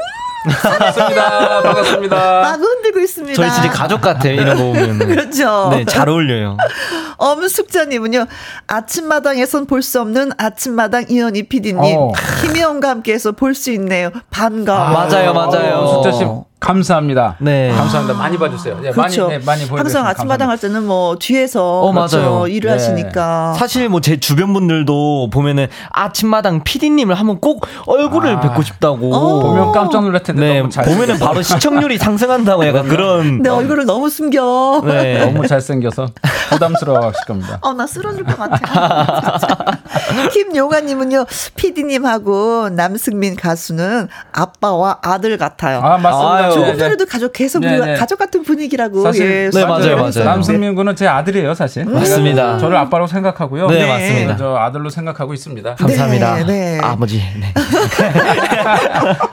[0.63, 1.61] 반갑습니다.
[1.63, 2.15] 반갑습니다.
[2.15, 3.35] 막 흔들고 있습니다.
[3.35, 4.33] 저희 진짜 가족 같아요.
[4.33, 4.97] 이런 거 보면.
[5.07, 5.69] 그렇죠.
[5.71, 6.55] 네, 잘 어울려요.
[7.17, 8.25] 엄숙자님은요,
[8.67, 12.11] 아침마당에선 볼 수 없는 아침마당 이현희 PD님, 어.
[12.41, 14.11] 김희영과 함께해서 볼 수 있네요.
[14.29, 14.79] 반가워.
[14.79, 15.87] 아, 맞아요, 맞아요.
[15.87, 16.23] 숙자씨
[16.59, 17.35] 감사합니다.
[17.39, 17.71] 네.
[17.73, 18.17] 감사합니다.
[18.19, 18.79] 많이 봐주세요.
[18.81, 19.27] 네, 그렇죠.
[19.27, 22.17] 많이, 네, 많이 항상 아침마당 할 때는 뭐 뒤에서 어, 그렇죠.
[22.19, 22.47] 맞아요.
[22.47, 22.73] 일을 네.
[22.73, 23.53] 하시니까.
[23.53, 29.13] 사실 뭐 제 주변 분들도 보면은 아침마당 PD님을 한번 꼭 얼굴을 아, 뵙고 싶다고.
[29.13, 29.39] 어.
[29.41, 30.41] 보면 깜짝 놀랄 텐데.
[30.41, 33.41] 네, 너무 잘 보면은 바로 시청률이 상승한다고 약간 그런.
[33.41, 34.81] 내 얼굴을 너무 숨겨.
[34.85, 35.19] 네.
[35.31, 36.07] 너무 잘생겨서
[36.49, 37.57] 부담스러워 하실 겁니다.
[37.61, 39.77] 어, 나 쓰러질 것 같아.
[40.33, 45.79] 김용아님은요, PD님하고 남승민 가수는 아빠와 아들 같아요.
[45.79, 46.48] 아, 맞습니다.
[46.51, 46.77] 조금 네, 네.
[46.79, 47.93] 전에도 가족 계속 네, 네.
[47.95, 49.01] 가족 같은 분위기라고.
[49.03, 50.23] 사실 예, 네 맞아요 맞아요.
[50.25, 51.87] 남승민 군은 제 아들이에요 사실.
[51.87, 51.93] 음.
[51.93, 52.57] 맞습니다.
[52.57, 53.67] 저를 아빠로 생각하고요.
[53.67, 53.87] 네, 네.
[53.87, 54.37] 맞습니다.
[54.37, 55.75] 저 아들로 생각하고 있습니다.
[55.75, 56.45] 감사합니다.
[56.45, 57.21] 네, 아버지.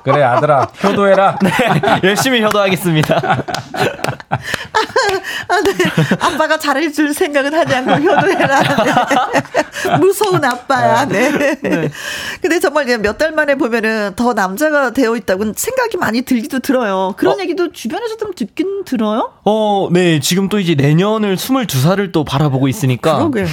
[0.07, 1.39] 그래 아들아 효도해라.
[2.05, 3.17] 열심히 효도하겠습니다.
[4.29, 5.73] 아, 네.
[6.21, 8.63] 아빠가 잘해줄 생각은 하지 않고 효도해라.
[9.99, 11.05] 무서운 아빠야.
[11.07, 11.31] 네.
[12.41, 17.15] 근데 정말 몇 달 만에 보면은 더 남자가 되어 있다고 생각이 많이 들기도 들어요.
[17.17, 17.43] 그런 어?
[17.43, 19.33] 얘기도 주변에서 좀 듣긴 들어요?
[19.45, 20.21] 어, 네.
[20.21, 23.17] 지금 또 이제 내년을 22살을 또 바라보고 있으니까.
[23.17, 23.47] 그러게.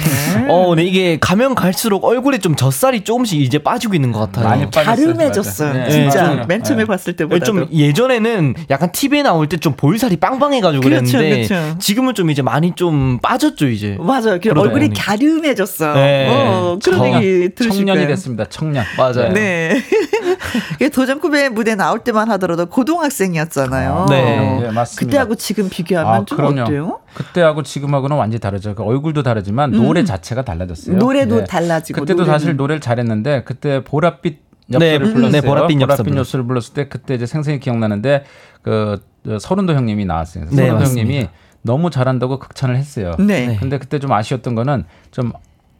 [0.48, 0.84] 어, 네.
[0.84, 4.48] 이게 가면 갈수록 얼굴에 좀 젖살이 조금씩 이제 빠지고 있는 것 같아요.
[4.50, 5.72] 많이 가름해졌어요.
[5.72, 5.88] 네.
[5.90, 6.43] 진짜.
[6.46, 6.54] 네.
[6.54, 6.86] 맨 처음에 네.
[6.86, 7.44] 봤을 때보다.
[7.44, 11.78] 좀 예전에는 약간 TV에 나올 때 좀 볼살이 빵빵해가지고 그렇죠, 그랬는데 그렇죠.
[11.78, 13.96] 지금은 좀 이제 많이 좀 빠졌죠, 이제.
[14.00, 14.38] 맞아요.
[14.54, 15.94] 얼굴이 갸름해졌어.
[15.94, 16.28] 네.
[16.28, 18.08] 어, 그런 청, 얘기 들으실 청년이 거예요.
[18.08, 18.44] 됐습니다.
[18.50, 18.84] 청년.
[18.98, 19.32] 맞아요.
[19.32, 19.80] 네.
[20.92, 23.92] 도전 쿠베 무대 나올 때만 하더라도 고등학생이었잖아요.
[23.94, 24.60] 아, 네.
[24.62, 24.70] 네.
[24.70, 25.06] 맞습니다.
[25.06, 26.62] 그때하고 지금 비교하면 아, 좀 그럼요.
[26.62, 27.00] 어때요?
[27.14, 28.74] 그때하고 지금하고는 완전히 다르죠.
[28.74, 29.82] 그 얼굴도 다르지만 음.
[29.84, 30.96] 노래 자체가 달라졌어요.
[30.96, 31.44] 노래도 네.
[31.44, 32.00] 달라지고.
[32.00, 32.38] 그때도 노래는.
[32.38, 34.36] 사실 노래를 잘했는데 그때 보랏빛
[34.72, 35.30] 엽서를 네, 불렀어요.
[35.30, 38.24] 네, 보랏빛, 보랏빛 엽서를 불렀을 때 그때 이제 생생히 기억나는데
[38.62, 39.00] 그
[39.40, 40.46] 서른도 형님이 나왔어요.
[40.50, 41.28] 네, 서른도 형님이
[41.62, 43.12] 너무 잘한다고 극찬을 했어요.
[43.18, 43.56] 네.
[43.60, 45.32] 근데 그때 좀 아쉬웠던 거는 좀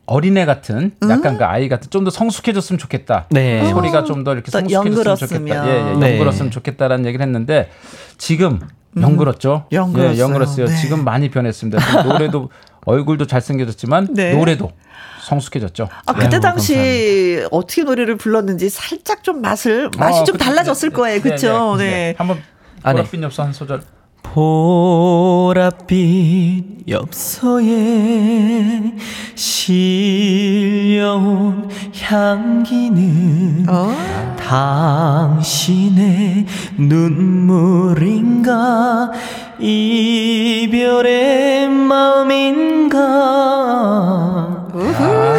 [0.06, 1.38] 어린애 같은 약간 음?
[1.38, 3.26] 그 아이 같은 좀 더 성숙해졌으면 좋겠다.
[3.30, 3.66] 네.
[3.70, 5.16] 소리가 좀 더 이렇게 성숙해졌으면
[5.46, 5.66] 좋겠다.
[5.68, 6.12] 예, 예, 네.
[6.14, 7.70] 영그렀으면 좋겠다라는 얘기를 했는데
[8.18, 8.60] 지금
[9.00, 10.14] 영그었죠 음, 영그었어요.
[10.14, 10.66] 예, 영그었어요.
[10.66, 10.76] 네.
[10.76, 12.02] 지금 많이 변했습니다.
[12.04, 12.50] 노래도
[12.86, 14.34] 얼굴도 잘생겨졌지만 네.
[14.34, 14.72] 노래도
[15.22, 15.88] 성숙해졌죠.
[16.06, 17.48] 아 그때 네, 당시 감사합니다.
[17.52, 21.76] 어떻게 노래를 불렀는지 살짝 좀 맛을 맛이 어, 좀 그때, 달라졌을 네, 거예요, 그렇죠?
[21.76, 22.14] 네, 네.
[22.18, 22.42] 한번
[22.82, 23.82] 보랏빛 엽서 한 소절.
[24.24, 28.94] 보랏빛 엽서에
[29.34, 31.68] 실려온
[32.00, 33.92] 향기는 어?
[34.36, 38.52] 당신의 눈물인가
[39.58, 42.98] 이별의 마음인가
[44.74, 45.33] 우후.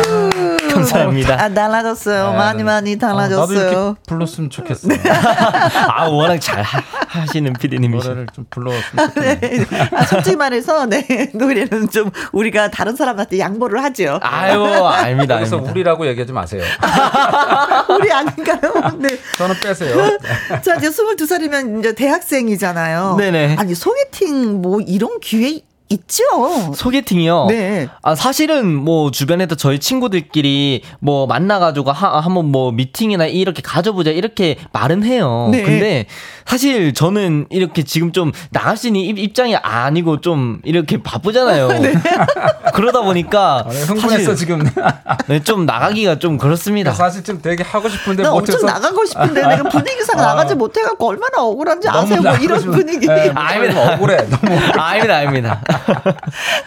[0.85, 1.41] 감사합니다.
[1.41, 2.31] 아, 달라졌어요.
[2.31, 3.39] 네, 많이 많이 달라졌어요.
[3.41, 4.87] 아, 나도 이렇게 불렀으면 좋겠어.
[5.89, 9.39] 아, 워낙 잘 하, 시는 피디님이시 노래를 좀 불러왔으면 좋겠네.
[9.39, 9.89] 네.
[9.91, 14.19] 아, 솔직히 말해서, 네, 노래는 좀 우리가 다른 사람한테 양보를 하죠.
[14.21, 15.35] 아유, 압니다.
[15.35, 16.63] 그래서 우리라고 얘기하지 마세요.
[17.89, 18.73] 우리 아닌가요?
[18.97, 19.09] 네.
[19.37, 20.17] 저는 빼세요.
[20.61, 23.15] 자, 이제 22살이면 이제 대학생이잖아요.
[23.17, 23.55] 네네.
[23.57, 26.23] 아니, 소개팅 뭐 이런 기회 있죠.
[26.73, 27.45] 소개팅이요?
[27.49, 27.87] 네.
[28.01, 34.57] 아, 사실은 뭐 주변에도 저희 친구들끼리 뭐 만나가지고 하, 한번 뭐 미팅이나 이렇게 가져보자 이렇게
[34.71, 35.49] 말은 해요.
[35.51, 35.61] 네.
[35.61, 36.05] 근데
[36.45, 41.67] 사실 저는 이렇게 지금 좀 나갈 수 있는 입장이 아니고 좀 이렇게 바쁘잖아요.
[41.81, 41.93] 네.
[42.73, 43.65] 그러다 보니까.
[43.65, 44.61] 아, 흥분했어, 지금.
[45.27, 46.93] 네, 좀 나가기가 좀 그렇습니다.
[46.93, 48.59] 사실 좀 되게 하고 싶은데 나 못해서.
[48.59, 50.25] 엄청 나가고 싶은데 내가 분위기상 아.
[50.27, 52.21] 나가지 못해갖고 얼마나 억울한지 아세요?
[52.21, 53.07] 뭐 이런 분위기.
[53.07, 53.93] 네, 아닙니다.
[53.95, 54.17] 억울해.
[54.29, 54.55] 너무.
[54.77, 55.61] 아닙니다, 아닙니다.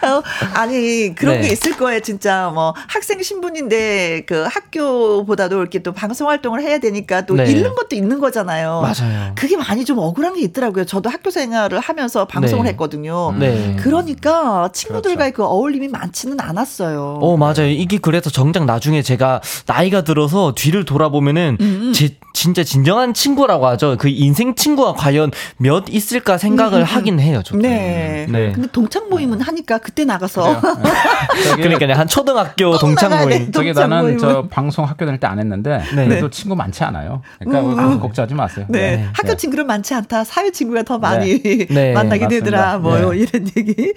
[0.03, 0.21] 어,
[0.53, 1.47] 아니 그런 네.
[1.47, 7.21] 게 있을 거예요 진짜 뭐 학생 신분인데 그 학교보다도 이렇게 또 방송 활동을 해야 되니까
[7.21, 7.45] 또 네.
[7.45, 8.81] 잃는 것도 있는 거잖아요.
[8.81, 9.31] 맞아요.
[9.35, 10.85] 그게 많이 좀 억울한 게 있더라고요.
[10.85, 12.71] 저도 학교 생활을 하면서 방송을 네.
[12.71, 13.33] 했거든요.
[13.39, 13.75] 네.
[13.79, 15.35] 그러니까 친구들과 그렇죠.
[15.35, 17.19] 그 어울림이 많지는 않았어요.
[17.21, 17.67] 어 맞아요.
[17.67, 21.91] 이게 그래서 정작 나중에 제가 나이가 들어서 뒤를 돌아보면은 음.
[21.93, 23.95] 제 진짜 진정한 친구라고 하죠.
[23.99, 26.83] 그 인생 친구가 과연 몇 있을까 생각을 음.
[26.83, 27.41] 하긴 해요.
[27.43, 27.59] 저도.
[27.61, 28.27] 네.
[28.29, 28.51] 네.
[28.51, 30.61] 근데 동창 모임은 하니까 그때 나가서.
[31.57, 31.61] 네.
[31.61, 33.51] 그러니까 한 초등학교 동창 모임.
[33.51, 34.17] 저기 나는 모임은.
[34.19, 36.07] 저 방송 학교 다닐 때 안 했는데 네.
[36.07, 37.21] 그래도 친구 많지 않아요.
[37.39, 37.99] 그러니까 음.
[37.99, 38.65] 걱정하지 마세요.
[38.69, 38.97] 네.
[38.97, 39.07] 네.
[39.13, 40.23] 학교 친구 는 많지 않다.
[40.23, 41.91] 사회 친구가 더 많이 네.
[41.93, 42.77] 만나게 되더라.
[42.77, 43.93] 뭐 이런 얘기.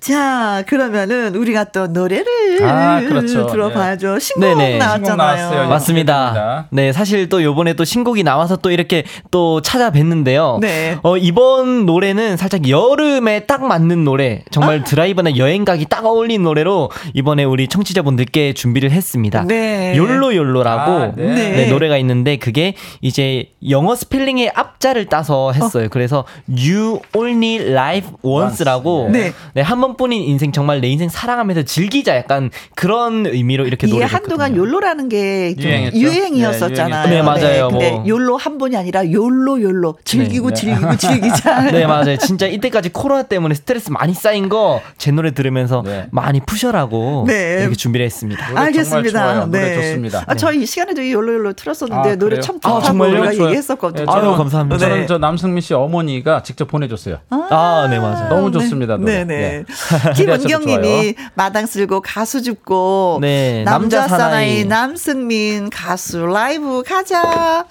[0.00, 2.26] 자, 그러면은 우리가 또 노래를
[2.62, 3.46] 아, 그렇죠.
[3.46, 4.14] 들어봐야죠.
[4.14, 4.20] 네.
[4.20, 4.78] 신곡 네네.
[4.78, 5.48] 나왔잖아요.
[5.50, 6.68] 신곡 맞습니다.
[6.70, 10.60] 네, 사실 또 요번에 또 신곡이 나와서 또 이렇게 또 찾아뵀는데요.
[10.60, 10.98] 네.
[11.02, 14.84] 어, 이번 노래는 살짝 여름에 딱 맞는 노래, 정말 아.
[14.84, 19.44] 드라이브나 여행 가기 딱 어울리는 노래로 이번에 우리 청취자분들께 준비를 했습니다.
[19.46, 19.94] 네.
[19.96, 21.34] 욜로 욜로라고 아, 네.
[21.34, 21.66] 네.
[21.68, 25.86] 노래가 있는데 그게 이제 영어 스펠링의 앞자 를 따서 했어요.
[25.86, 25.88] 어.
[25.90, 29.32] 그래서 You Only Live Once라고 네.
[29.54, 34.54] 네, 한번 번뿐인 인생 정말 내 인생 사랑하면서 즐기자 약간 그런 의미로 이렇게 노래 한동안
[34.56, 35.56] 욜로라는 게
[35.94, 37.08] 유행이었었잖아요.
[37.08, 37.68] 네, 네 맞아요.
[37.68, 38.04] 네, 근데 뭐.
[38.06, 40.54] 욜로 한 번이 아니라 욜로 욜로 즐기고 네.
[40.54, 41.62] 즐기고 즐기자.
[41.72, 42.16] 네 맞아요.
[42.18, 46.06] 진짜 이때까지 코로나 때문에 스트레스 많이 쌓인 거 제 노래 들으면서 네.
[46.10, 47.58] 많이 푸셔라고 네.
[47.60, 48.52] 이렇게 준비를 했습니다.
[48.54, 49.46] 알겠습니다.
[49.50, 49.74] 네.
[49.74, 50.24] 좋습니다.
[50.26, 54.06] 아, 저희 이 시간에도 이 욜로 욜로 틀었었는데 아, 노래 참 좋다고 아, 우리가 얘기했었거든요.
[54.08, 54.83] 아유 감사합니다.
[54.88, 57.18] 저는 저 남승민 씨 어머니가 직접 보내줬어요.
[57.30, 58.28] 아, 네 맞아요.
[58.28, 58.96] 너무 좋습니다.
[58.98, 59.64] 네, 네.
[60.16, 67.66] 김은경 님이 마당 쓸고 가수 죽고 네, 남자, 남자 사나이 남승민 가수 라이브 가자.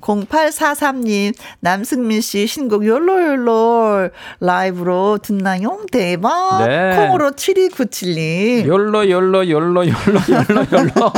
[0.00, 6.66] 0843님 남승민 씨 신곡 욜로욜로 라이브로 듣나용 대박.
[6.66, 6.96] 네.
[6.96, 8.66] 콩으로 7297님.
[8.66, 11.12] 욜로 욜로 욜로 욜로 욜로 욜로.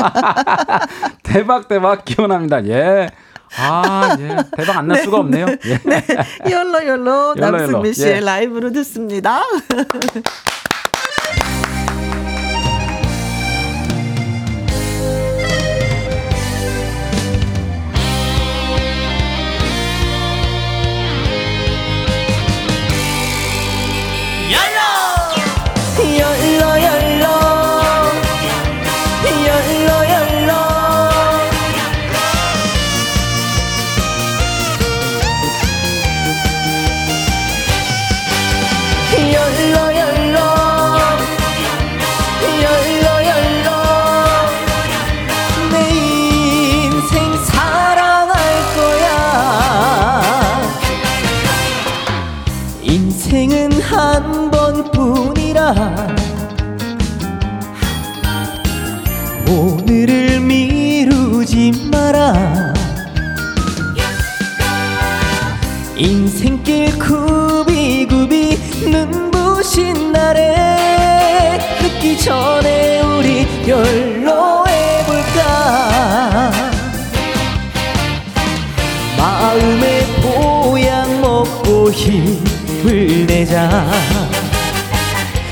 [1.22, 2.04] 대박 대박.
[2.04, 2.66] 기원합니다.
[2.66, 3.08] 예
[3.56, 4.36] 아, 예.
[4.56, 5.02] 대박 안날 네.
[5.02, 5.46] 수가 없네요.
[5.64, 5.78] 예.
[5.84, 6.04] 네.
[6.50, 8.20] 열로 열로 남승민 씨의 예.
[8.20, 9.42] 라이브로 듣습니다.
[62.10, 62.74] 마라
[65.96, 68.58] 인생길 굽이굽이
[68.90, 74.10] 눈부신 날에 늦기 전에 우리 연로해볼까?
[79.16, 83.88] 마음의 보양 먹고 힘을 내자.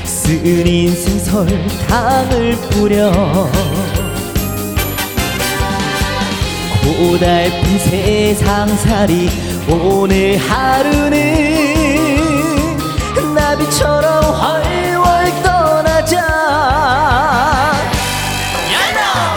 [0.03, 3.49] 쓴 인생 설탕을 뿌려
[6.99, 9.29] 고달픈 세상살이
[9.69, 11.15] 오늘 하루는
[13.33, 16.17] 나비처럼 활활 떠나자.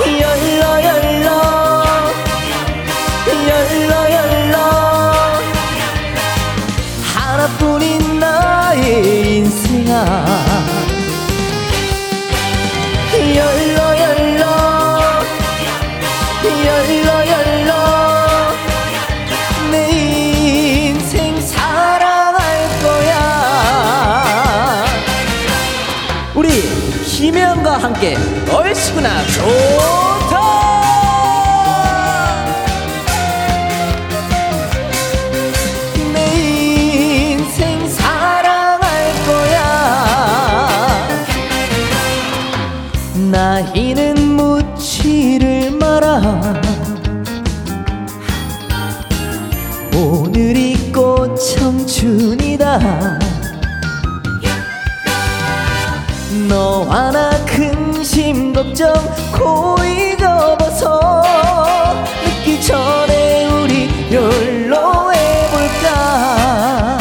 [0.05, 1.29] 열러 열러.
[3.49, 4.57] 열러 열러.
[7.15, 10.42] 하나뿐인 나의 인생아
[29.03, 30.41] 너무나 좋다.
[36.15, 39.59] 내 인생 사랑할 거야.
[43.33, 46.61] 나이는 묻지를 마라
[49.97, 52.79] 오늘이 꽃 청춘이다.
[56.49, 57.32] 너와 나
[58.83, 58.93] 심 걱정
[59.31, 61.23] 고이 접어서
[62.25, 66.99] 늦기 전에 우리 열로 해볼까?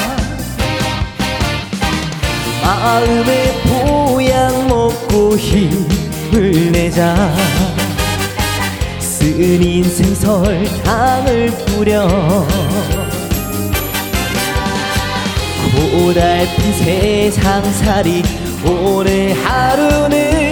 [2.61, 7.15] 마음의 보양 먹고 힘을 내자.
[8.99, 12.07] 쓴 인생 설탕을 뿌려.
[15.71, 18.23] 고달픈 세상살이
[18.63, 20.50] 오늘 하루는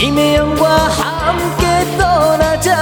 [0.00, 2.72] 김혜영과 함께 떠나자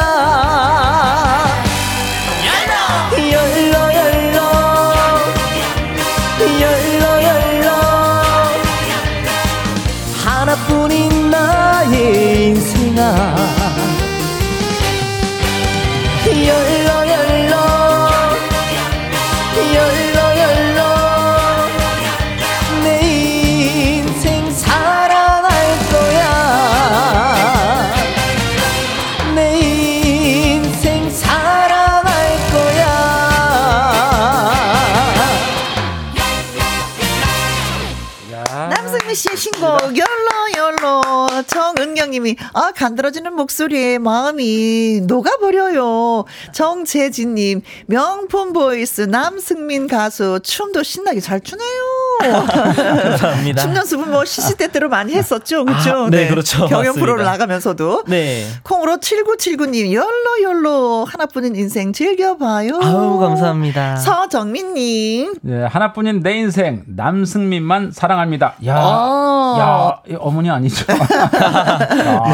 [42.19, 46.25] 정은경님이 아 간드러지는 목소리에 마음이 녹아버려요.
[46.53, 52.08] 정재진님 명품 보이스 남승민 가수 춤도 신나게 잘 추네요.
[52.19, 53.63] 감사합니다.
[53.63, 56.07] 춤 연습은 뭐 시시때때로 많이 했었죠, 그렇죠?
[56.07, 56.67] 아, 네, 그렇죠.
[56.67, 57.01] 경연 맞습니다.
[57.01, 58.05] 프로를 나가면서도.
[58.07, 58.45] 네.
[58.63, 62.81] 콩으로 7979님 욜로 욜로 하나뿐인 인생 즐겨봐요.
[62.83, 63.97] 아우 감사합니다.
[63.97, 65.35] 서정민님.
[65.43, 68.55] 네, 하나뿐인 내 인생 남승민만 사랑합니다.
[68.67, 70.01] 야, 아.
[70.09, 70.85] 야, 이 어머니 아니죠?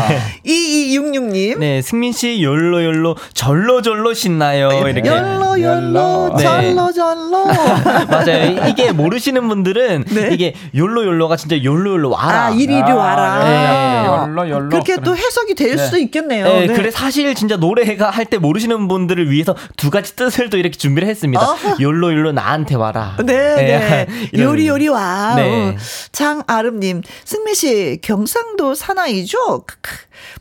[0.08, 0.20] 네.
[0.46, 1.58] 2266님.
[1.58, 4.70] 네, 승민 씨 열로 열로 절로 절로 신나요.
[4.72, 5.02] 이렇게.
[5.02, 6.34] 네, 열로 열로 열로.
[6.36, 6.42] 네.
[6.42, 7.44] 절로 절로.
[8.10, 8.66] 맞아요.
[8.68, 10.28] 이게 모르시는 분들 은 네.
[10.32, 12.44] 이게 열로 열로가 진짜 열로 열로 와라.
[12.46, 13.44] 아, 이리로 와라.
[13.44, 14.06] 네.
[14.06, 14.68] 열로 열로.
[14.68, 15.84] 그렇게 또 해석이 될 네.
[15.84, 16.44] 수도 있겠네요.
[16.44, 16.74] 네, 네.
[16.74, 21.06] 그래 사실 진짜 노래가 할 때 모르시는 분들을 위해서 두 가지 뜻을 또 이렇게 준비를
[21.08, 21.42] 했습니다.
[21.44, 21.76] 어허.
[21.80, 23.16] 열로 열로 나한테 와라.
[23.24, 24.06] 네, 네.
[24.32, 25.34] 이런 요리 요리 와.
[25.36, 25.76] 네.
[26.12, 29.64] 장아름 님, 승미 씨 경상도 사나이죠?
[29.66, 29.90] 크크.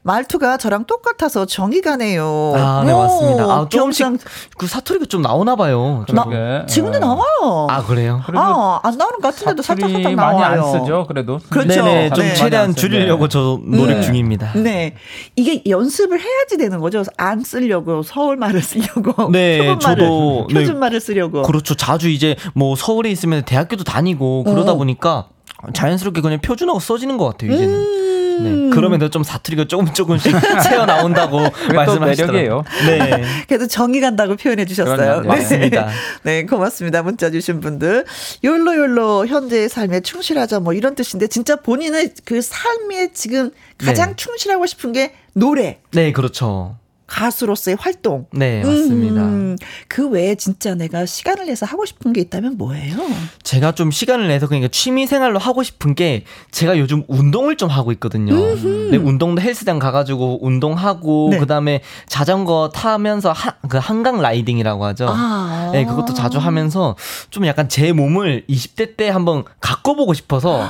[0.03, 2.53] 말투가 저랑 똑같아서 정이 가네요.
[2.55, 3.43] 아, 네, 오, 맞습니다.
[3.43, 4.19] 아, 조금씩 경상-
[4.57, 6.05] 그 사투리가 좀 나오나 봐요.
[6.07, 6.15] 좀.
[6.15, 6.65] 나.
[6.67, 6.99] 지금도 어.
[6.99, 7.67] 나와요.
[7.69, 8.21] 아, 그래요?
[8.33, 10.63] 아, 안 나오는 것 같은데도 살짝 살짝 많이 나와요.
[10.63, 11.05] 안 쓰죠.
[11.07, 11.39] 그래도.
[11.49, 11.83] 그렇죠.
[11.83, 12.33] 네네, 좀 네.
[12.35, 14.01] 최대한 줄이려고 저 노력 네.
[14.01, 14.53] 중입니다.
[14.55, 14.95] 네.
[15.35, 17.03] 이게 연습을 해야지 되는 거죠.
[17.17, 19.29] 안 쓰려고, 서울 말을 쓰려고.
[19.33, 20.59] 네, 말을, 저도, 네.
[20.59, 21.41] 표준 말을 쓰려고.
[21.43, 21.75] 그렇죠.
[21.75, 24.77] 자주 이제 뭐 서울에 있으면 대학교도 다니고 그러다 어.
[24.77, 25.27] 보니까
[25.73, 27.73] 자연스럽게 그냥 표준어가 써지는 것 같아요, 이제는.
[27.73, 28.13] 음.
[28.41, 28.69] 네.
[28.69, 32.63] 그러면서 좀 사투리가 조금 조금씩 새어 나온다고 또 말씀하시더라고요.
[32.87, 33.23] 네.
[33.47, 34.97] 그래도 정이 간다고 표현해 주셨어요.
[34.97, 35.21] 그럼요.
[35.21, 35.27] 네.
[35.27, 35.89] 맞습니다.
[36.23, 37.03] 네, 고맙습니다.
[37.03, 38.05] 문자 주신 분들.
[38.43, 44.15] 욜로 욜로 현재의 삶에 충실하자 뭐 이런 뜻인데 진짜 본인의 그 삶에 지금 가장 네.
[44.15, 46.77] 충실하고 싶은 게 노래, 네, 그렇죠.
[47.07, 48.25] 가수로서의 활동.
[48.31, 49.21] 네, 맞습니다.
[49.21, 52.97] 음, 그 외에 진짜 내가 시간을 내서 하고 싶은 게 있다면 뭐예요?
[53.43, 57.91] 제가 좀 시간을 내서 그러니까 취미 생활로 하고 싶은 게 제가 요즘 운동을 좀 하고
[57.93, 58.33] 있거든요.
[58.89, 61.37] 네, 운동도 헬스장 가가지고 운동하고 네.
[61.37, 65.07] 그다음에 자전거 타면서 하, 그 한강 라이딩이라고 하죠.
[65.09, 65.69] 아.
[65.73, 66.95] 네, 그것도 자주 하면서
[67.29, 70.69] 좀 약간 제 몸을 20대 때 한번 가꿔보고 싶어서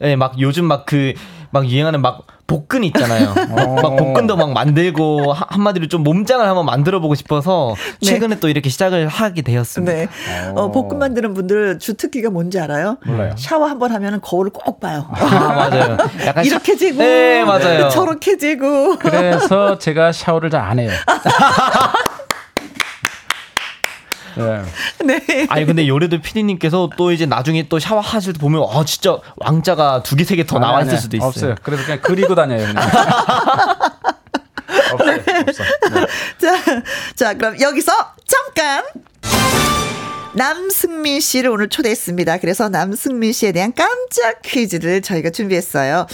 [0.00, 1.14] 네, 막 요즘 막 그
[1.54, 3.32] 막 유행하는 막 복근 있잖아요.
[3.34, 8.06] 막, 막 복근도 막 만들고 하- 한마디로 좀 몸짱을 한번 만들어 보고 싶어서 네.
[8.06, 9.92] 최근에 또 이렇게 시작을 하게 되었습니다.
[9.92, 10.08] 네.
[10.54, 12.98] 어, 볶음 만드는 분들 주특기가 뭔지 알아요?
[13.06, 13.34] 몰라요.
[13.38, 15.06] 샤워 한번 하면 거울을 꼭 봐요.
[15.12, 15.24] 아,
[15.70, 15.96] 맞아요.
[16.26, 17.88] 약간 이렇게 샤- 지고 네, 맞아요.
[17.88, 20.90] 저렇게 지고 그래서 제가 샤워를 잘 안 해요.
[24.36, 24.62] 네.
[25.04, 25.46] 네.
[25.48, 30.16] 아니 근데 요래도 피디님께서 또 이제 나중에 또 샤워하실 때 보면 아 진짜 왕자가 두
[30.16, 31.28] 개 세 개 더 나와 아니, 있을 아니, 수도 있어요.
[31.28, 31.54] 없어요.
[31.62, 32.66] 그래서 그냥 그리고 다녀요.
[32.66, 32.76] 그냥.
[34.92, 35.16] 없어요.
[35.46, 35.62] 없어.
[35.92, 36.06] 네.
[36.38, 36.82] 자,
[37.14, 37.92] 자, 그럼 여기서
[38.26, 38.84] 잠깐.
[40.36, 42.38] 남승민 씨를 오늘 초대했습니다.
[42.38, 46.06] 그래서 남승민 씨에 대한 깜짝 퀴즈를 저희가 준비했어요.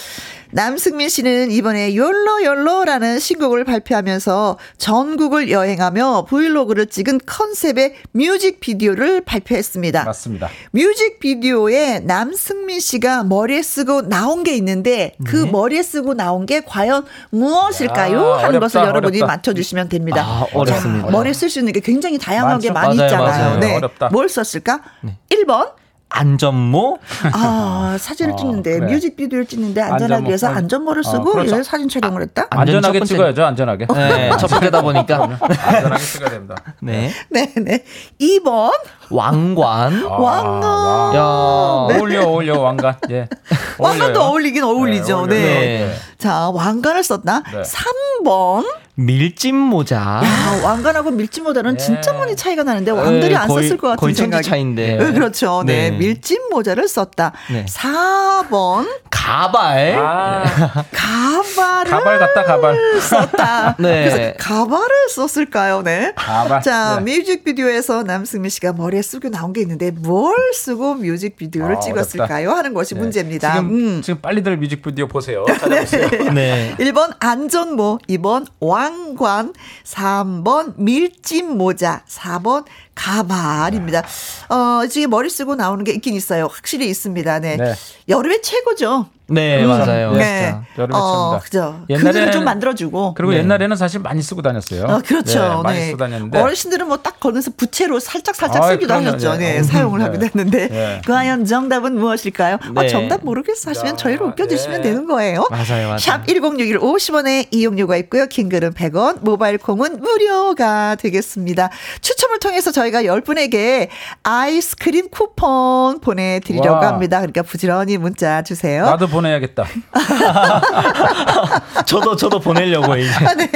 [0.52, 10.04] 남승민 씨는 이번에 욜로 욜로라는 신곡을 발표하면서 전국을 여행하며 브이로그를 찍은 컨셉의 뮤직비디오를 발표했습니다.
[10.04, 10.48] 맞습니다.
[10.72, 15.50] 뮤직비디오에 남승민 씨가 머리에 쓰고 나온 게 있는데 그 네.
[15.50, 18.18] 머리에 쓰고 나온 게 과연 무엇일까요?
[18.18, 19.36] 야, 하는 어렵다, 것을 여러분이 어렵다.
[19.36, 20.22] 맞춰주시면 됩니다.
[20.24, 21.06] 아, 어렵습니다.
[21.06, 22.88] 자, 머리에 쓸 수 있는 게 굉장히 다양하게 많죠.
[22.88, 23.44] 많이 맞아요, 있잖아요.
[23.44, 23.58] 맞아요.
[23.60, 23.76] 네.
[23.76, 24.08] 어렵다.
[24.08, 24.80] 뭘 썼을까?
[25.02, 25.16] 네.
[25.30, 25.72] 1번
[26.10, 26.98] 안전모?
[27.32, 28.92] 아, 사진을 어, 찍는데, 그래.
[28.92, 31.62] 뮤직비디오를 찍는데 안전하기 안전모, 위해서 안전모를 쓰고 어, 그렇죠.
[31.62, 32.46] 사진 촬영을 했다?
[32.50, 33.86] 안전하게 찍어야죠, 안전하게.
[33.86, 35.38] 네, 첫 번째다 보니까.
[35.40, 36.56] 안전하게 찍어야 됩니다.
[36.80, 37.12] 네.
[37.30, 37.84] 네, 네.
[38.20, 38.72] 2번.
[39.10, 40.04] 왕관.
[40.04, 41.14] 아, 왕관.
[41.14, 41.98] 야, 네.
[41.98, 42.96] 어울려, 어울려, 왕관.
[43.10, 43.28] 예.
[43.78, 45.26] 왕관도 어울리긴 어울리죠.
[45.26, 45.36] 네.
[45.36, 45.54] 네.
[45.86, 45.94] 네.
[46.18, 47.42] 자, 왕관을 썼다.
[47.52, 47.62] 네.
[47.62, 48.64] 3번.
[49.04, 49.96] 밀짚 모자.
[50.22, 51.84] 야, 왕관하고 밀짚 모자는 네.
[51.84, 54.46] 진짜 많이 차이가 나는데 왕들이 네, 안 거의, 썼을 것 같은 거의 생각이.
[54.46, 54.96] 차인데.
[54.96, 55.62] 네, 그렇죠.
[55.64, 55.90] 네.
[55.90, 55.96] 네.
[55.96, 57.32] 밀짚 모자를 썼다.
[57.50, 57.64] 네.
[57.64, 59.96] 4번 가발.
[59.98, 60.44] 아.
[60.92, 63.00] 가발을 가발 같다 가발.
[63.00, 63.76] 썼다.
[63.80, 64.10] 네.
[64.10, 65.82] 그래서 가발을 썼을까요?
[65.82, 66.12] 네.
[66.16, 66.60] 가발.
[66.62, 67.16] 자, 네.
[67.18, 72.52] 뮤직비디오에서 남승민 씨가 머리에 쓰고 나온 게 있는데 뭘 쓰고 뮤직비디오를 아, 찍었을까요?
[72.52, 73.00] 하는 것이 네.
[73.00, 73.54] 문제입니다.
[73.54, 74.02] 지금 음.
[74.02, 75.44] 지금 빨리들 뮤직비디오 보세요.
[75.58, 76.08] 찾아보세요.
[76.34, 76.74] 네.
[76.78, 79.52] 1번 안전모, 2번 왕 관,
[79.84, 82.64] 3번 밀짚 모자, 4번
[83.00, 84.02] 가발입니다.
[84.50, 86.48] 어, 지금 머리 쓰고 나오는 게 있긴 있어요.
[86.50, 87.38] 확실히 있습니다.
[87.40, 87.56] 네.
[87.56, 87.74] 네.
[88.08, 89.06] 여름에 최고죠.
[89.32, 89.68] 네, 음.
[89.68, 90.12] 맞아요.
[90.14, 90.52] 네.
[90.76, 91.84] 여름에 어, 그죠.
[91.88, 93.14] 옛날에 좀 만들어주고.
[93.14, 93.38] 그리고 네.
[93.38, 94.86] 옛날에는 사실 많이 쓰고 다녔어요.
[94.88, 95.38] 아, 그렇죠.
[95.40, 95.86] 네, 많이 네.
[95.86, 96.38] 쓰고 다녔는데.
[96.40, 99.36] 어르신들은 뭐 딱 걸면서 부채로 살짝 살짝 쓰기도 하셨죠.
[99.36, 99.62] 네, 네.
[99.62, 100.68] 사용을 하기도 했는데.
[100.68, 101.00] 네.
[101.06, 102.58] 과연 정답은 무엇일까요?
[102.74, 105.46] 아, 정답 모르겠어 하시면 저희를 웃겨주시면 되는 거예요.
[105.50, 105.98] 맞아요, 맞아요.
[105.98, 108.26] 샵 1061 50원에 이용료가 있고요.
[108.26, 111.70] 킹글은 100원, 모바일 콩은 무료가 되겠습니다.
[112.00, 113.88] 추첨을 통해서 저희 가 10분에게
[114.22, 116.88] 아이스크림 쿠폰 보내드리려고 와.
[116.88, 117.18] 합니다.
[117.18, 118.84] 그러니까 부지런히 문자 주세요.
[118.84, 119.64] 나도 보내야겠다.
[121.86, 123.10] 저도 저도 보내려고 이제.
[123.24, 123.46] 아, 네.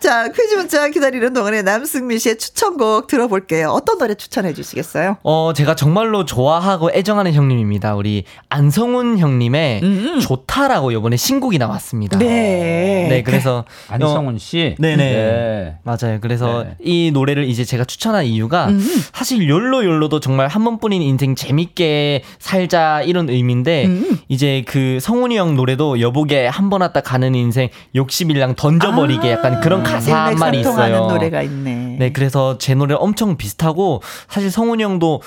[0.00, 3.68] 자 퀴즈 문자 기다리는 동안에 남승민 씨의 추천곡 들어볼게요.
[3.70, 5.16] 어떤 노래 추천해 주시겠어요?
[5.22, 7.94] 어 제가 정말로 좋아하고 애정하는 형님입니다.
[7.96, 10.20] 우리 안성훈 형님의 음음.
[10.20, 12.18] 좋다라고 이번에 신곡이 나왔습니다.
[12.18, 13.06] 네.
[13.08, 14.76] 네 그래서 안성훈 씨.
[14.78, 15.76] 네네 네.
[15.82, 16.18] 맞아요.
[16.20, 16.76] 그래서 네.
[16.80, 18.80] 이 노래를 이제 제가 추천한 이유가 음
[19.14, 25.36] 사실 욜로 욜로도 정말 한 번뿐인 인생 재밌게 살자 이런 의미인데 음 이제 그 성훈이
[25.38, 30.34] 형 노래도 여보게 한 번 왔다 가는 인생 욕심일랑 던져버리게 아~ 약간 그런 가사 한
[30.36, 31.06] 말이 있어요.
[31.06, 31.96] 노래가 있네.
[31.98, 35.22] 네, 그래서 제 노래 엄청 비슷하고 사실 성훈이 형도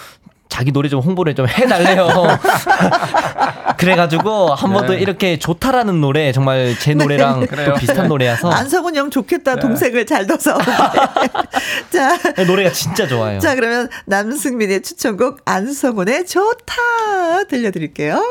[0.49, 2.07] 자기 노래 좀 홍보를 좀 해달래요.
[3.78, 4.99] 그래가지고 한 번도 네.
[4.99, 7.03] 이렇게 좋다라는 노래 정말 제 네.
[7.03, 7.66] 노래랑 네.
[7.66, 9.62] 또 비슷한 노래여서 안성훈 형 좋겠다 네.
[9.62, 10.57] 동생을 잘 둬서
[11.93, 13.39] 자 네, 노래가 진짜 좋아요.
[13.39, 18.22] 자 그러면 남승민의 추천곡 안성훈의 좋다 들려드릴게요.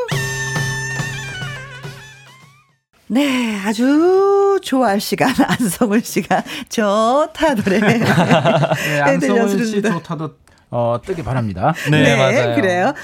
[3.08, 10.36] 네, 아주 좋아할 시간 안성훈 씨가 좋다 노래 네, 안성훈 씨 좋다도
[10.70, 11.72] 어, 뜨기 바랍니다.
[11.90, 12.54] 네, 네 맞아요.
[12.54, 12.94] 그래요.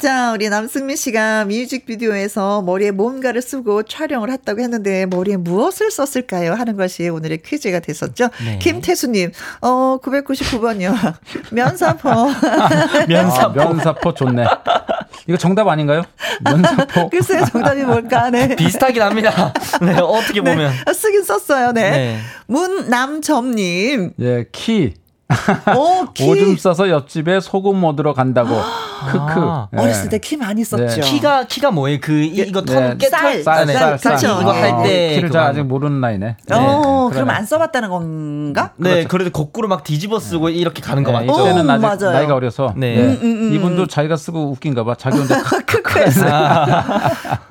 [0.00, 6.54] 자, 우리 남승민 씨가 뮤직비디오에서 머리에 뭔가를 쓰고 촬영을 했다고 했는데 머리에 무엇을 썼을까요?
[6.54, 8.30] 하는 것이 오늘의 퀴즈가 됐었죠.
[8.42, 8.58] 네.
[8.60, 9.30] 김태수님,
[9.60, 11.16] 어, 999번이요.
[11.52, 12.08] 면사포.
[13.08, 13.60] 면사포.
[13.60, 14.44] 아, 면사포 좋네.
[15.26, 16.02] 이거 정답 아닌가요?
[16.44, 17.10] 면사포.
[17.12, 18.30] 글쎄요, 정답이 뭘까?
[18.30, 18.56] 네.
[18.56, 19.52] 비슷하긴 합니다.
[19.82, 20.50] 네, 어떻게 네.
[20.50, 20.72] 보면.
[20.86, 21.90] 네, 쓰긴 썼어요, 네.
[21.90, 22.18] 네.
[22.46, 24.14] 문남점님.
[24.18, 24.94] 예, 키.
[25.76, 28.50] 오, 오줌 싸서 옆집에 소금 얻으러 간다고.
[28.50, 29.18] 크크.
[29.18, 29.80] 아, 네.
[29.82, 30.86] 어렸을 때 키 많이 썼죠.
[30.86, 31.00] 네.
[31.00, 31.98] 키가 키가 뭐예요?
[32.02, 32.96] 그 이거 네.
[33.10, 34.40] 쌀, 쌀, 쌀, 쌀, 쌀.
[34.42, 35.14] 이거 할 때.
[35.14, 36.36] 키를 잘 아직 모르는 나이네.
[36.46, 36.54] 네.
[36.54, 38.72] 어, 그럼 안 써봤다는 건가?
[38.76, 39.08] 네, 그렇죠.
[39.08, 40.54] 그래도 거꾸로 막 뒤집어 쓰고 네.
[40.56, 41.32] 이렇게 가는 거 맞죠?
[41.32, 42.12] 이때는 아직 맞아요.
[42.14, 42.74] 나이가 어려서.
[42.76, 42.98] 네.
[42.98, 43.52] 음, 음, 음.
[43.54, 44.94] 이분도 자기가 쓰고 웃긴가 봐.
[44.96, 46.30] 자기 혼자 크크했어요.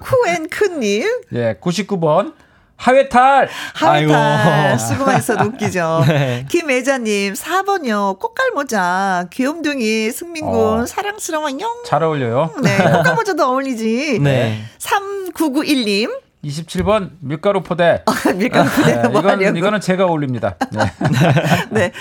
[0.02, 1.04] 쿠앤크님.
[1.34, 2.34] 예, 99번.
[2.80, 3.50] 하회탈.
[3.74, 4.80] 하회탈.
[4.80, 6.04] 수고만 있어도 웃기죠.
[6.08, 6.46] 네.
[6.50, 8.18] 김애자님, 4번이요.
[8.20, 9.28] 꽃갈모자.
[9.32, 10.86] 귀염둥이, 승민군, 어.
[10.86, 11.70] 사랑스러워, 영.
[11.86, 12.54] 잘 어울려요.
[12.64, 12.78] 네.
[12.78, 14.20] 꽃갈모자도 어울리지.
[14.22, 14.64] 네.
[14.80, 16.10] 3991님.
[16.44, 18.02] 27번 밀가루 포대.
[18.36, 18.96] 밀가루 포대.
[19.02, 20.56] 네, 뭐 이건, 이거는 제가 어울립니다.
[20.72, 20.80] 네.
[21.72, 21.92] 네.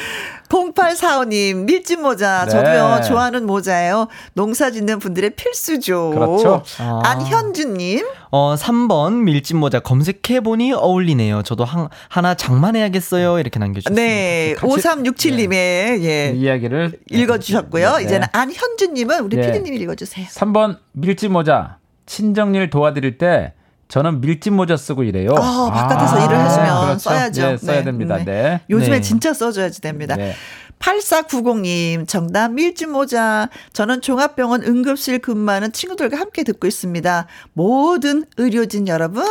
[0.49, 2.45] 0845님, 밀짚 모자.
[2.45, 2.51] 네.
[2.51, 4.09] 저도요, 좋아하는 모자예요.
[4.33, 6.11] 농사 짓는 분들의 필수죠.
[6.11, 6.63] 그렇죠.
[6.79, 7.03] 아.
[7.05, 8.07] 안현주님.
[8.31, 11.43] 어, 3번 밀짚 모자 검색해보니 어울리네요.
[11.43, 13.41] 저도 한, 하나 장만해야겠어요.
[13.41, 14.01] 이렇게 남겨주셨습니다.
[14.01, 14.55] 네.
[14.59, 15.99] 5367님의, 네.
[16.03, 16.33] 예.
[16.35, 17.97] 이야기를 읽어주셨고요.
[17.97, 18.05] 네.
[18.05, 19.51] 이제는 안현주님은 우리 네.
[19.51, 20.27] 피디님 읽어주세요.
[20.29, 21.79] 3번 밀짚 모자.
[22.07, 23.53] 친정일 도와드릴 때
[23.89, 25.31] 저는 밀짚 모자 쓰고 일해요.
[25.37, 26.99] 아, 바깥에서 아, 일을 하시면 그렇죠?
[26.99, 27.43] 써야죠.
[27.43, 27.85] 네, 써야 네.
[27.85, 28.19] 됩니다.
[28.25, 28.61] 네.
[28.69, 29.01] 요즘에 네.
[29.01, 30.15] 진짜 써줘야지 됩니다.
[30.15, 30.35] 네.
[30.79, 33.49] 8490님, 정답 밀짚 모자.
[33.73, 37.27] 저는 종합병원 응급실 근무하는 친구들과 함께 듣고 있습니다.
[37.53, 39.25] 모든 의료진 여러분,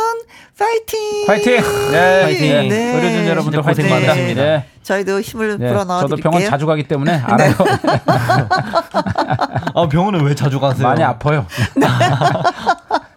[0.58, 1.26] 파이팅!
[1.26, 1.62] 파이팅!
[1.92, 2.68] 네, 파이팅!
[2.68, 2.94] 네.
[2.94, 4.42] 의료진 여러분들 고생 많으십니다.
[4.42, 4.66] 네.
[4.82, 5.68] 저희도 힘을 네.
[5.68, 7.22] 불어 넣어 저도 병원 자주 가기 때문에 네.
[7.24, 7.54] 알아요.
[9.74, 10.86] 아, 병원은 왜 자주 가세요?
[10.86, 11.46] 많이 아파요.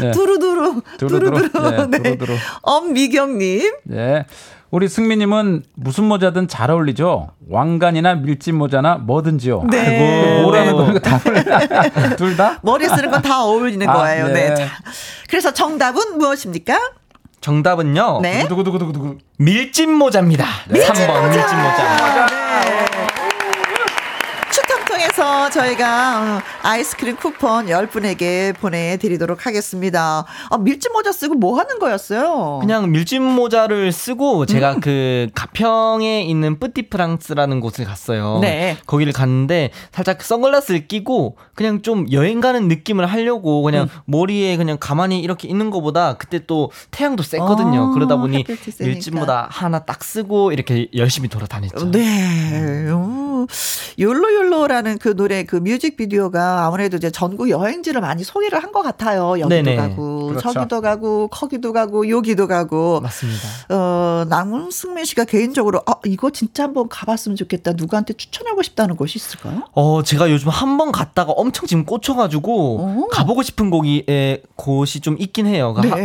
[0.00, 0.10] 네.
[0.12, 0.82] 두루두루.
[0.98, 1.48] 두루두루.
[1.48, 1.86] 두루두루.
[1.90, 1.98] 네.
[2.02, 2.34] 두루두루.
[2.62, 3.72] 엄미경님.
[3.84, 4.26] 네.
[4.70, 7.28] 우리 승미님은 무슨 모자든 잘 어울리죠.
[7.48, 9.64] 왕관이나 밀짚 모자나 뭐든지요.
[9.70, 9.78] 네.
[9.78, 11.18] 아이고, 뭐라는 거 다.
[12.16, 12.58] 둘 다?
[12.62, 14.26] 머리 쓰는 건 다 어울리는 아, 거예요.
[14.28, 14.48] 네.
[14.50, 14.54] 네.
[14.56, 14.66] 자,
[15.28, 16.76] 그래서 정답은 무엇입니까?
[17.40, 18.20] 정답은요.
[18.22, 18.48] 네.
[18.48, 19.18] 두구두구두구두구.
[19.38, 20.44] 밀짚 모자입니다.
[20.68, 20.80] 네.
[20.80, 22.26] 3번 밀짚 모자.
[22.26, 22.84] 네.
[25.14, 30.24] 통해서 저희가 어, 아이스크림 쿠폰 10분에게 보내드리도록 하겠습니다.
[30.50, 32.58] 아, 밀짚 모자 쓰고 뭐 하는 거였어요?
[32.60, 34.80] 그냥 밀짚 모자를 쓰고 제가 음.
[34.80, 38.40] 그 가평에 있는 뿌티프랑스라는 곳을 갔어요.
[38.40, 38.76] 네.
[38.86, 44.00] 거기를 갔는데 살짝 선글라스를 끼고 그냥 좀 여행 가는 느낌을 하려고 그냥 음.
[44.06, 47.82] 머리에 그냥 가만히 이렇게 있는 것보다 그때 또 태양도 셌거든요.
[47.82, 48.44] 어, 그러다 보니
[48.80, 51.92] 밀짚 모자 하나 딱 쓰고 이렇게 열심히 돌아다녔죠.
[51.92, 52.90] 네.
[52.90, 53.46] 오,
[53.98, 59.32] 욜로욜로라는 그 노래 그 뮤직비디오가 아무래도 이제 전국 여행지를 많이 소개를 한 것 같아요.
[59.38, 59.76] 여기도 네네.
[59.76, 60.50] 가고 그렇죠.
[60.54, 63.40] 저기도 가고 거기도 가고 여기도 가고 맞습니다.
[63.68, 67.72] 어 남승민 씨가 개인적으로 아 이거 진짜 한번 가봤으면 좋겠다.
[67.74, 69.64] 누구한테 추천하고 싶다는 곳이 있을까요?
[69.74, 73.08] 어 제가 요즘 한 번 갔다가 엄청 지금 꽂혀가지고 오.
[73.08, 74.06] 가보고 싶은 곳이
[74.56, 75.74] 곳이 좀 있긴 해요.
[75.82, 75.88] 네.
[75.90, 75.96] 하,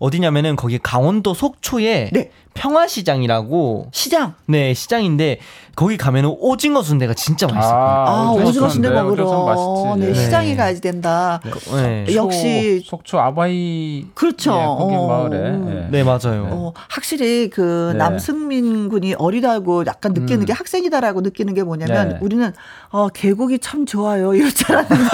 [0.00, 2.30] 어디냐면은 거기 강원도 속초에 네.
[2.56, 5.38] 평화시장이라고 시장 네 시장인데
[5.76, 7.76] 거기 가면은 오징어 순대가 진짜 맛있어요.
[7.76, 11.40] 아, 아 오징어 순대 먹으러 네, 네, 시장에 가야지 된다.
[11.44, 12.04] 네.
[12.06, 12.14] 네.
[12.16, 14.52] 역시 속초 아바이 그렇죠.
[14.52, 15.06] 예, 거기 어.
[15.06, 16.48] 마을에 네, 네 맞아요.
[16.50, 17.98] 어, 확실히 그 네.
[17.98, 20.46] 남승민 군이 어리다고 약간 느끼는 음.
[20.46, 22.18] 게 학생이다라고 느끼는 게 뭐냐면 네.
[22.22, 22.52] 우리는
[22.88, 25.10] 어, 계곡이 참 좋아요 이럴 줄 알았는데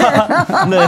[0.71, 0.87] 네.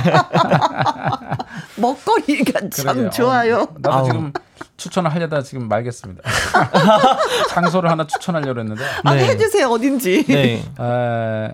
[1.76, 3.10] 먹거리가 참 그러게요.
[3.10, 3.58] 좋아요.
[3.58, 4.06] 어, 나도.
[4.06, 4.34] 지금
[4.78, 6.22] 추천을 하려다 지금 말겠습니다.
[7.50, 8.84] 장소를 하나 추천하려고 했는데.
[9.04, 9.26] 아, 네.
[9.28, 10.26] 해주세요, 어딘지.
[10.26, 10.64] 네.
[10.80, 11.52] 에,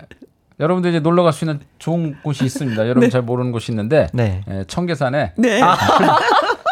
[0.60, 2.82] 여러분들 이제 놀러 갈 수 있는 좋은 곳이 있습니다.
[2.84, 3.08] 여러분 네.
[3.08, 4.08] 잘 모르는 곳이 있는데.
[4.12, 4.42] 네.
[4.48, 5.32] 에, 청계산에.
[5.36, 5.62] 네.
[5.62, 5.76] 아,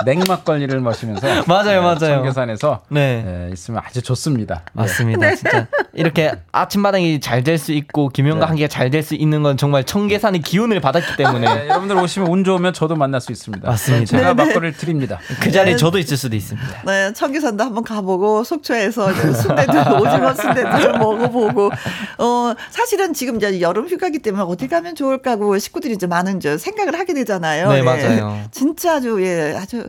[0.04, 1.98] 냉막걸리를 마시면서 맞아요, 맞아요.
[1.98, 3.22] 청계산에서 네.
[3.24, 4.62] 네, 있으면 아주 좋습니다.
[4.66, 4.82] 네.
[4.82, 5.36] 맞습니다, 네.
[5.36, 8.46] 진짜 이렇게 아침마당이 잘 될 수 있고 김영과 네.
[8.48, 12.44] 한계가 잘 될 수 있는 건 정말 청계산의 기운을 받았기 때문에 네, 여러분들 오시면 운
[12.44, 13.68] 좋으면 저도 만날 수 있습니다.
[13.68, 14.06] 맞습니다.
[14.06, 15.18] 제가 막걸리를 드립니다.
[15.40, 16.82] 그 자리에 저도 있을 수도 있습니다.
[16.86, 21.70] 네, 청계산도 한번 가보고 속초에서 순대도 오징어 순대도 좀 먹어보고
[22.18, 26.98] 어 사실은 지금 이제 여름 휴가기 때문에 어디 가면 좋을까고 식구들이 이제 많은 저 생각을
[26.98, 27.72] 하게 되잖아요.
[27.72, 28.40] 네, 맞아요.
[28.50, 29.88] 진짜 아주 예 아주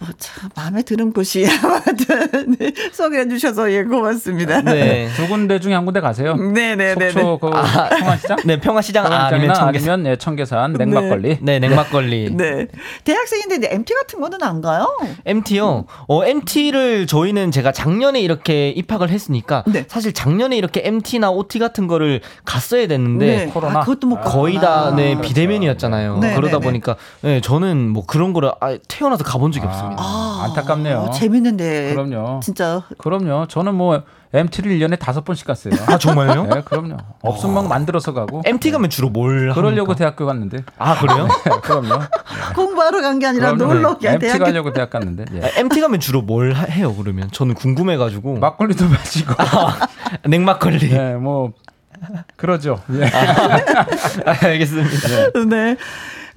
[0.00, 4.62] 어, 참 마음에 드는 곳이 아무튼 네, 소개해 주셔서 예 고맙습니다.
[4.62, 5.08] 네.
[5.16, 6.36] 두 군데 중에 한 군데 가세요.
[6.36, 6.94] 네 네네.
[6.94, 8.38] 네, 속초 그 아, 평화시장?
[8.44, 9.88] 네 평화시장 아, 아니면 청계산.
[9.90, 11.28] 아니면 네, 청계산 냉막걸리.
[11.42, 12.36] 네, 네 냉막걸리.
[12.36, 12.66] 네.
[13.02, 14.86] 대학생인데 MT 같은 거는 안 가요?
[15.26, 15.86] MT요.
[16.06, 19.84] 어 MT를 저희는 제가 작년에 이렇게 입학을 했으니까 네.
[19.88, 23.46] 사실 작년에 이렇게 MT나 OT 같은 거를 갔어야 됐는데 네.
[23.46, 26.18] 코로나 아, 그것도 뭐 거의 다 네, 비대면이었잖아요.
[26.18, 29.70] 네, 그러다 보니까 네, 저는 뭐 그런 거를 아, 태어나서 가본 적이 아.
[29.70, 29.96] 없습니 다.
[29.96, 30.02] 같습니다.
[30.02, 31.10] 아, 안타깝네요.
[31.14, 31.94] 재밌는데.
[31.94, 32.40] 그럼요.
[32.42, 32.82] 진짜.
[32.98, 33.46] 그럼요.
[33.48, 34.02] 저는 뭐
[34.34, 35.72] MT를 1년에 다섯 번씩 갔어요.
[35.86, 36.46] 아, 정말요?
[36.46, 36.96] 네, 그럼요.
[37.22, 38.42] 없으면 막 만들어서 가고.
[38.44, 39.94] MT 가면 주로 뭘 그러려고 합니까?
[39.94, 40.58] 대학교 갔는데.
[40.78, 41.26] 아, 그래요?
[41.44, 41.88] 네, 그럼요.
[41.98, 42.04] 네.
[42.54, 44.44] 공부하러 간 게 아니라 놀러 간 MT 대학교.
[44.44, 45.24] 가려고 대학 갔는데.
[45.34, 45.42] 예.
[45.44, 47.30] 아, MT 가면 주로 뭘 해요, 그러면?
[47.32, 48.36] 저는 궁금해 가지고.
[48.38, 49.34] 막걸리도 마시고.
[49.38, 49.78] 아,
[50.26, 50.90] 냉막걸리.
[50.90, 51.52] 네, 뭐.
[52.36, 52.80] 그러죠.
[52.92, 53.06] 예.
[54.24, 55.32] 아, 알겠습니다.
[55.48, 55.76] 네.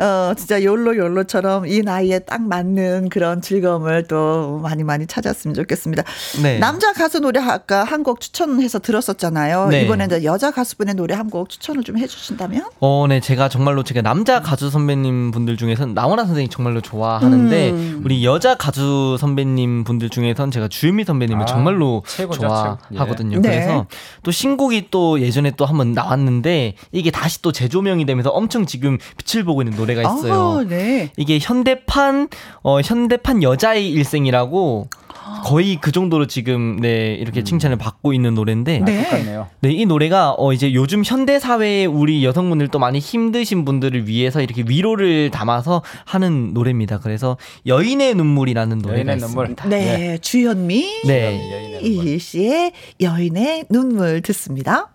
[0.02, 0.06] 네.
[0.06, 6.04] 어, 진짜 욜로 욜로처럼 이 나이에 딱 맞는 그런 즐거움을 또 많이 많이 찾았으면 좋겠습니다.
[6.42, 6.58] 네.
[6.60, 9.68] 남자 가수 노래 아까 한 곡 추천해서 들었었잖아요.
[9.68, 9.84] 네.
[9.84, 12.66] 이번에 이제 여자 가수분의 노래 한 곡 추천을 좀 해주신다면?
[12.80, 13.20] 어, 네.
[13.20, 18.02] 제가 정말로 제가 남자 가수 선배님 분들 중에서는 나훈아 선생님 정말로 좋아하는데 음.
[18.04, 23.38] 우리 여자 가수 선배님 분들 중에선 제가 주현미 선배님을 아, 정말로 최고죠, 좋아하거든요.
[23.38, 23.42] 예.
[23.42, 23.84] 그래서 네.
[24.24, 29.44] 또 신곡이 또 예전에 또 한번 나왔는데 이게 다시 또 재조명이 되면서 엄청 지금 빛을
[29.46, 30.34] 보고 있는 노래 노래가 있어요.
[30.34, 31.12] 아, 네.
[31.18, 32.30] 이게 현대판
[32.64, 34.88] 어 현대판 여자의 일생이라고
[35.44, 37.46] 거의 그 정도로 지금 네 이렇게 음.
[37.46, 39.46] 칭찬을 받고 있는 노래인데 네.
[39.62, 44.42] 네, 이 노래가 어 이제 요즘 현대 사회에 우리 여성분들 또 많이 힘드신 분들을 위해서
[44.42, 47.00] 이렇게 위로를 담아서 하는 노래입니다.
[47.00, 49.56] 그래서 여인의 눈물이라는 노래가 여인의 있습니다.
[49.56, 49.70] 눈물.
[49.70, 50.18] 네, 네.
[50.18, 51.80] 주현미 네.
[51.82, 54.90] 이 씨의 여인의 눈물 듣습니다.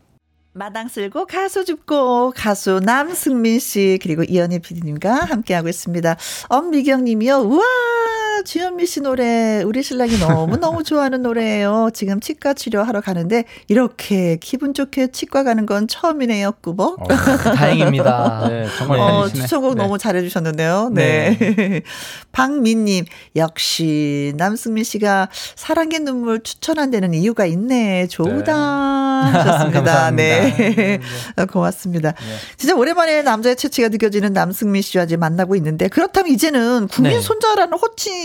[0.56, 6.16] 마당 쓸고 가수 줍고 가수 남승민 씨 그리고 이연희 PD님과 함께하고 있습니다.
[6.48, 7.40] 엄미경 님이요.
[7.40, 7.62] 우와
[8.44, 11.90] 주현미 씨 노래 우리 신랑이 너무 너무 좋아하는 노래예요.
[11.92, 16.52] 지금 치과 치료하러 가는데 이렇게 기분 좋게 치과 가는 건 처음이네요.
[16.62, 17.02] 꾸벅.
[17.02, 18.46] 어, 다행입니다.
[18.48, 19.82] 네, 정말 어, 추천곡 네.
[19.82, 20.90] 너무 잘해 주셨는데요.
[20.92, 21.36] 네.
[21.38, 21.82] 네.
[22.32, 23.04] 박민 님
[23.34, 28.06] 역시 남승민 씨가 사랑의 눈물 추천한다는 이유가 있네.
[28.08, 29.22] 좋다.
[29.24, 29.38] 네.
[29.38, 30.10] 하셨습니다.
[30.12, 30.45] 네.
[30.50, 31.00] 네.
[31.50, 32.12] 고맙습니다.
[32.12, 32.36] 네.
[32.56, 37.20] 진짜 오랜만에 남자의 채취가 느껴지는 남승민 씨와 이제 만나고 있는데 그렇다면 이제는 국민 네.
[37.20, 38.16] 손자라는 호칭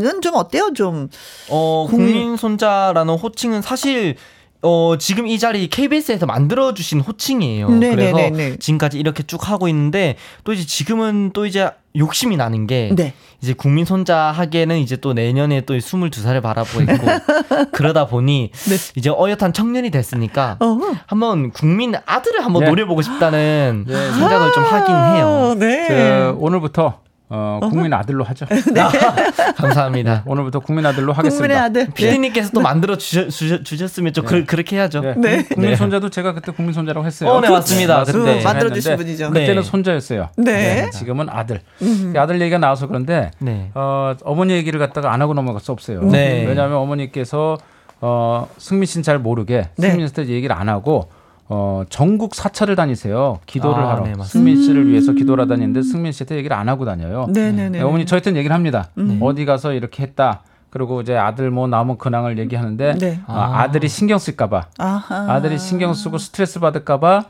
[0.00, 0.70] 국민은 좀 어때요?
[0.74, 1.08] 좀.
[1.48, 4.16] 어, 국민 손자라는 호칭은 사실
[4.62, 7.70] 어, 지금 이 자리 KBS에서 만들어주신 호칭이에요.
[7.70, 7.94] 네네네네.
[7.96, 8.56] 그래서 네, 네, 네.
[8.58, 13.14] 지금까지 이렇게 쭉 하고 있는데, 또 이제 지금은 또 이제 욕심이 나는 게, 네.
[13.42, 16.92] 이제 국민 손자 하기에는 이제 또 내년에 또 22살을 바라보고 있고,
[17.72, 18.76] 그러다 보니, 네.
[18.96, 20.94] 이제 어엿한 청년이 됐으니까, 어허.
[21.06, 22.68] 한번 국민 아들을 한번 네.
[22.68, 25.54] 노려보고 싶다는 생각을 아~ 좀 하긴 해요.
[25.58, 26.34] 네.
[26.36, 27.00] 오늘부터
[27.32, 28.44] 어, 국민 아들로 하죠.
[28.74, 28.80] 네.
[28.80, 28.90] 아,
[29.56, 30.24] 감사합니다.
[30.26, 31.38] 오늘부터 국민 아들로 하겠습니다.
[31.40, 31.94] 국민의 아들.
[31.94, 32.52] 피디님께서 네.
[32.52, 34.44] 또 만들어 주셨, 주셨, 으면 좀 네.
[34.44, 35.00] 그, 렇게 해야죠.
[35.00, 35.14] 네.
[35.16, 35.44] 네.
[35.44, 37.30] 국민 손자도 제가 그때 국민 손자라고 했어요.
[37.30, 38.02] 어, 네, 맞습니다.
[38.02, 39.30] 그때 만들어 주신 분이죠.
[39.30, 40.30] 그때는 손자였어요.
[40.36, 40.90] 네.
[40.90, 41.60] 지금은 아들.
[41.82, 42.12] 음.
[42.16, 43.30] 아들 얘기가 나와서 그런데
[43.74, 46.00] 어, 어머니 얘기를 갖다가 안 하고 넘어갈 수 없어요.
[46.00, 47.58] 왜냐하면 어머니께서
[48.00, 51.10] 어, 승민 씨는 잘 모르게 승민 씨한테 얘기를 안 하고
[51.52, 53.40] 어, 전국 사찰을 다니세요.
[53.44, 54.04] 기도를 아, 하러.
[54.04, 57.26] 네, 승민 씨를 위해서 기도를 다니는데 승민 씨한테 얘기를 안 하고 다녀요.
[57.28, 57.68] 네네네.
[57.70, 58.88] 네, 어머니 저한테는 얘기를 합니다.
[58.98, 59.18] 음.
[59.20, 60.42] 어디 가서 이렇게 했다.
[60.70, 63.20] 그리고 이제 아들 뭐 나오면 근황을 얘기하는데 네.
[63.26, 63.62] 아.
[63.62, 67.24] 아들이 신경 쓸까봐 아들이 신경 쓰고 스트레스 받을까봐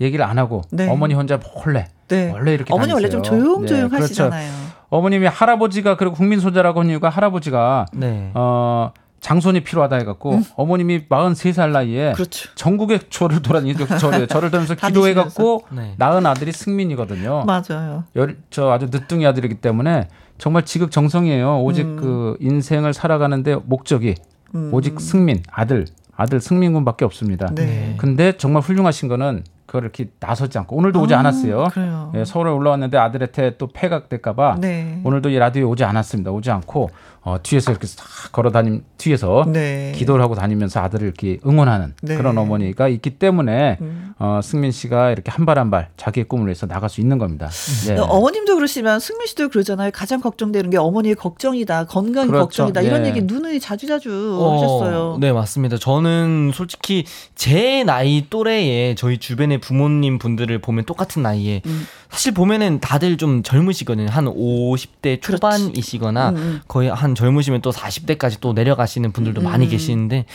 [0.00, 0.88] 얘기를 안 하고 네.
[0.88, 2.32] 어머니 혼자 몰래 네.
[2.32, 2.94] 원래 이렇게 어머니 다녔어요.
[2.94, 4.04] 원래 좀 조용조용 네, 그렇죠.
[4.04, 4.50] 하시잖아요.
[4.88, 8.30] 어머님이 할아버지가 그리고 국민 소자라고 하는 이유가 할아버지가 네.
[8.32, 8.92] 어
[9.26, 10.44] 장손이 필요하다 해갖고 음.
[10.54, 12.48] 어머님이 43살 나이에 그렇죠.
[12.54, 13.86] 전국의 초를 돌아다니죠.
[13.98, 15.94] 저를 저를 들면서 기도해갖고 네.
[15.96, 17.44] 낳은 아들이 승민이거든요.
[17.44, 18.04] 맞아요.
[18.14, 20.06] 열, 저 아주 늦둥이 아들이기 때문에
[20.38, 21.60] 정말 지극정성이에요.
[21.62, 21.96] 오직 음.
[21.96, 24.14] 그 인생을 살아가는데 목적이
[24.54, 24.70] 음.
[24.72, 27.52] 오직 승민 아들 아들 승민군밖에 없습니다.
[27.52, 27.96] 네.
[27.98, 31.68] 근데 정말 훌륭하신 거는 그걸 이렇게 나서지 않고 오늘도 오지 아, 않았어요.
[32.14, 35.00] 예, 서울에 올라왔는데 아들한테 또 폐각될까봐 네.
[35.04, 36.30] 오늘도 이 라디오에 오지 않았습니다.
[36.30, 36.90] 오지 않고
[37.26, 39.90] 어, 뒤에서 이렇게 싹 걸어 다님 뒤에서 네.
[39.96, 42.16] 기도를 하고 다니면서 아들을 이렇게 응원하는 네.
[42.16, 44.12] 그런 어머니가 있기 때문에 음.
[44.20, 47.48] 어, 승민 씨가 이렇게 한 발 한 발 자기의 꿈을 위해서 나갈 수 있는 겁니다.
[47.88, 47.96] 네.
[47.98, 49.90] 어머님도 그러시면 승민 씨도 그러잖아요.
[49.92, 52.44] 가장 걱정되는 게 어머니의 걱정이다, 건강이 그렇죠.
[52.44, 53.08] 걱정이다 이런 예.
[53.08, 55.16] 얘기 누누이 자주자주 어, 하셨어요.
[55.20, 55.78] 네 맞습니다.
[55.78, 57.04] 저는 솔직히
[57.34, 61.86] 제 나이 또래에 저희 주변의 부모님 분들을 보면 똑같은 나이에 음.
[62.10, 64.08] 사실 보면은 다들 좀 젊으시거든요.
[64.10, 66.60] 한 50대 초반이시거나 음, 음.
[66.68, 69.44] 거의 한 젊으시면 또 40대까지 또 내려가시는 분들도 음.
[69.44, 70.26] 많이 계시는데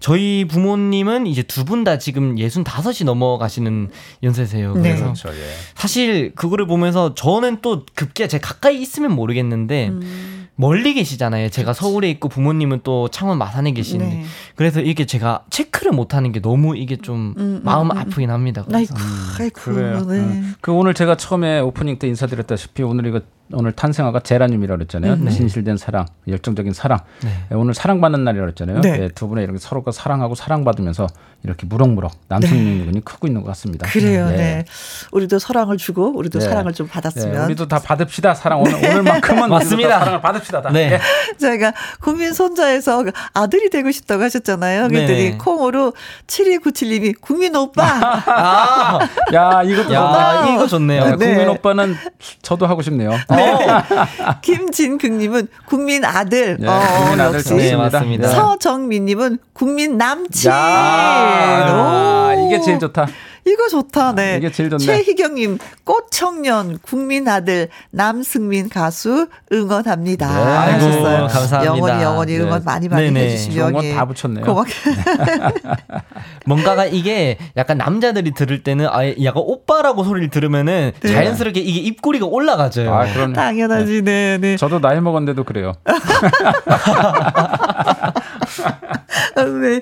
[0.00, 3.90] 저희 부모님은 이제 두 분 다 지금 65이 넘어가시는
[4.22, 4.74] 연세세요.
[4.74, 4.80] 네.
[4.82, 5.12] 그래서 네.
[5.12, 5.42] 그렇죠, 예.
[5.74, 10.34] 사실 그거를 보면서 저는 또 급기야 제가 가까이 있으면 모르겠는데 음.
[10.60, 11.50] 멀리 계시잖아요.
[11.50, 11.80] 제가 그치.
[11.82, 14.24] 서울에 있고 부모님은 또 창원 마산에 계시는데 네.
[14.56, 17.98] 그래서 이게 제가 체크를 못 하는 게 너무 이게 좀 음, 음 마음 음, 음,
[17.98, 18.64] 아프긴 합니다.
[18.66, 18.92] 그래서.
[19.38, 20.04] 아이고, 그래요.
[20.04, 20.42] 네.
[20.60, 23.20] 그 오늘 제가 처음에 오프닝 때 인사드렸다시피 오늘 이거
[23.52, 25.12] 오늘 탄생화가 제라늄이라고 그랬잖아요.
[25.14, 25.30] 음, 네.
[25.30, 26.98] 진실된 사랑, 열정적인 사랑.
[27.22, 27.30] 네.
[27.50, 28.80] 네 오늘 사랑받는 날이라고 그랬잖아요.
[28.80, 28.98] 네.
[28.98, 31.06] 네, 두 분의 이렇게 서로 가 사랑하고 사랑받으면서
[31.44, 33.00] 이렇게 무럭무럭 남성민군이 네.
[33.04, 33.86] 크고 있는 것 같습니다.
[33.86, 34.28] 그래요.
[34.28, 34.64] 네.
[35.12, 37.44] 우리도 사랑을 주고 우리도 사랑을 좀 받았으면.
[37.44, 38.34] 우리도 다 받읍시다.
[38.34, 40.00] 사랑 오늘 오늘만큼은 맞습니다.
[40.00, 40.62] 사랑을 받읍시다.
[40.62, 40.70] 다.
[40.70, 40.98] 네.
[41.40, 44.88] 저희가 국민 손자에서 아들이 되고 싶다고 하셨잖아요.
[44.88, 45.92] 그랬더니 콩으로
[46.26, 47.84] 7297님이 국민 오빠.
[48.26, 48.98] 아,
[49.32, 51.16] 야 이것도 야, 이거 좋네요.
[51.16, 51.96] 국민 오빠는
[52.42, 53.10] 저도 하고 싶네요.
[53.30, 53.58] 네.
[54.42, 56.56] 김진극님은 국민 아들.
[56.58, 58.28] 네, 어, 국민 아들 네, 맞습니다.
[58.28, 60.50] 서정민님은 국민 남친.
[60.50, 63.06] 야, 이게 제일 좋다.
[63.46, 64.14] 이거 좋다.
[64.14, 64.36] 네.
[64.36, 64.84] 이게 제일 좋네.
[64.84, 70.26] 최희경님, 꽃청년, 국민 아들, 남승민 가수 응원합니다.
[70.28, 70.74] 네.
[70.74, 71.26] 하셨어요.
[71.28, 71.64] 감사합니다.
[71.64, 72.40] 영원히 영원히 네.
[72.44, 73.20] 응원 많이 많이 네네.
[73.24, 73.68] 해주시면.
[73.70, 74.44] 응원 다 붙였네요.
[74.44, 74.66] 고맙
[76.44, 81.12] 뭔가가 이게 약간 남자들이 들을 때는 아 약간 오빠라고 소리를 들으면은 네.
[81.12, 82.92] 자연스럽게 이게 입꼬리가 올라가죠.
[82.92, 84.02] 아, 그럼 당연하지.
[84.02, 84.36] 네.
[84.38, 84.56] 네.
[84.56, 85.72] 저도 나이 먹었는데도 그래요.
[89.36, 89.80] 네.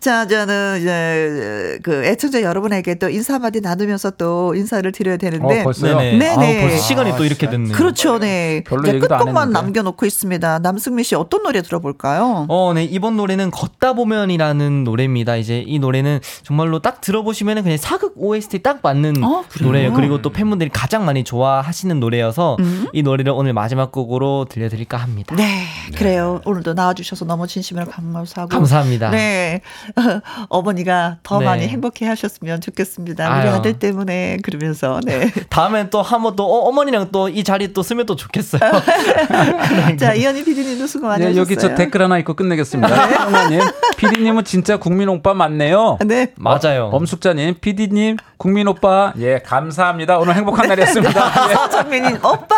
[0.00, 5.60] 자, 저는 이제 그 애청자 여러분에게 또 인사 한마디 나누면서 또 인사를 드려야 되는데.
[5.60, 5.98] 어, 벌써요?
[5.98, 6.18] 네네.
[6.18, 6.58] 네네.
[6.58, 7.74] 아, 벌써 시간이 아, 또 이렇게 됐네요.
[7.74, 8.62] 그렇죠, 네.
[8.66, 10.60] 별로 이제 끝곡만 남겨놓고 있습니다.
[10.60, 12.46] 남승민 씨 어떤 노래 들어볼까요?
[12.48, 12.84] 어, 네.
[12.84, 15.36] 이번 노래는 걷다 보면이라는 노래입니다.
[15.36, 19.92] 이제 이 노래는 정말로 딱 들어보시면은 그냥 사극 OST 딱 맞는 어, 노래예요.
[19.94, 22.86] 그리고 또 팬분들이 가장 많이 좋아하시는 노래여서 음?
[22.92, 25.34] 이 노래를 오늘 마지막 곡으로 들려드릴까 합니다.
[25.36, 25.64] 네,
[25.96, 26.40] 그래요.
[26.44, 28.57] 오늘도 나와주셔서 너무 진심으로 감사하고.
[28.58, 29.10] 감사합니다.
[29.10, 29.60] 네.
[30.48, 31.44] 어머니가 더 네.
[31.44, 33.24] 많이 행복해 하셨으면 좋겠습니다.
[33.40, 33.54] 우리 아유.
[33.56, 35.30] 아들 때문에 그러면서 네.
[35.50, 38.60] 다음엔 또 한번 또 어, 머니랑 또 이 자리 또 쓰면 또 좋겠어요.
[40.00, 41.40] 자 이현희 PD님도 수고 많이 네, 하셨어요.
[41.40, 43.06] 여기 저 댓글 하나 읽고 끝내겠습니다.
[43.06, 43.16] 네.
[43.16, 43.60] 어머님,
[43.96, 45.98] PD님은 진짜 국민 오빠 맞네요.
[46.04, 46.86] 네, 맞아요.
[46.86, 50.18] 어, 범숙자님, PD님 국민 오빠 예 감사합니다.
[50.18, 51.50] 오늘 행복한 날이었습니다.
[51.50, 51.54] 예.
[51.54, 52.56] 서정민님 오빠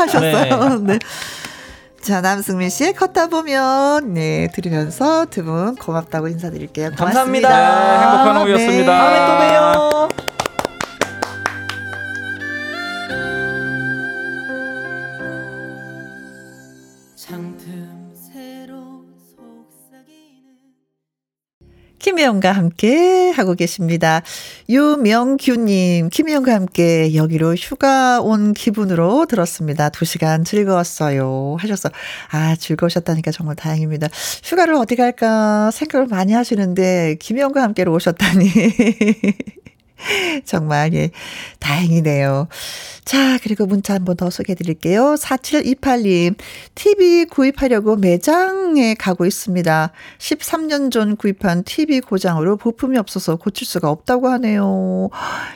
[0.00, 0.78] 하셨어요.
[0.80, 0.98] 네.
[2.00, 2.06] 네.
[2.06, 6.90] 자, 남승민 씨의 걷다 보면, 네, 들으면서 두 분 고맙다고 인사드릴게요.
[6.96, 7.48] 고맙습니다.
[7.48, 7.48] 감사합니다.
[7.48, 8.92] 네, 행복한 오후였습니다.
[9.10, 9.16] 네.
[9.16, 10.29] 다음에 또 봬요.
[22.00, 24.22] 김혜영과 함께 하고 계십니다.
[24.68, 29.90] 유명규님, 김혜영과 함께 여기로 휴가 온 기분으로 들었습니다.
[29.90, 31.56] 두 시간 즐거웠어요.
[31.58, 31.90] 하셔서,
[32.30, 34.08] 아, 즐거우셨다니까 정말 다행입니다.
[34.42, 38.50] 휴가를 어디 갈까 생각을 많이 하시는데, 김혜영과 함께로 오셨다니.
[40.44, 41.10] 정말, 예,
[41.60, 42.48] 다행이네요.
[43.04, 45.14] 자, 그리고 문자 한 번 더 소개해 드릴게요.
[45.18, 46.36] 4728님,
[46.74, 49.92] TV 구입하려고 매장에 가고 있습니다.
[50.18, 55.10] 13년 전 구입한 TV 고장으로 부품이 없어서 고칠 수가 없다고 하네요.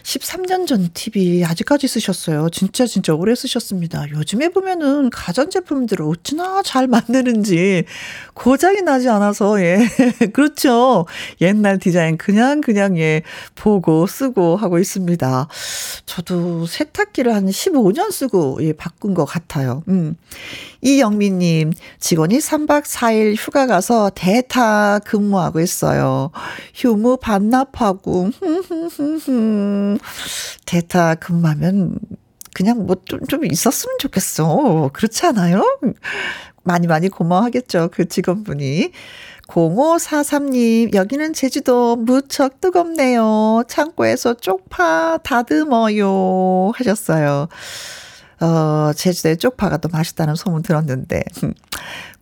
[0.04, 2.50] 13년 전 TV 아직까지 쓰셨어요.
[2.50, 4.10] 진짜 진짜 오래 쓰셨습니다.
[4.10, 7.84] 요즘에 보면은 가전제품들을 어찌나 잘 만드는지
[8.34, 9.78] 고장이 나지 않아서, 예.
[10.34, 11.06] 그렇죠.
[11.40, 13.22] 옛날 디자인 그냥 그냥 예,
[13.54, 15.48] 보고 쓰고 하고 있습니다.
[16.04, 19.82] 저도 세탁기를 한 15년 쓰고 예, 바꾼 것 같아요.
[19.88, 20.16] 음.
[20.82, 26.30] 이영민님, 직원이 3박 4일 휴가 가서 대타 근무하고 있어요.
[26.74, 28.30] 휴무 반납하고,
[30.66, 31.98] 대타 근무하면
[32.54, 34.90] 그냥 뭐 좀, 좀 있었으면 좋겠어.
[34.92, 35.62] 그렇지 않아요?
[36.62, 37.90] 많이 많이 고마워하겠죠.
[37.92, 38.90] 그 직원분이.
[39.48, 43.64] 0543님, 여기는 제주도 무척 뜨겁네요.
[43.68, 46.72] 창고에서 쪽파 다듬어요.
[46.74, 47.48] 하셨어요.
[48.40, 51.22] 어, 제주도의 쪽파가 또 맛있다는 소문 들었는데.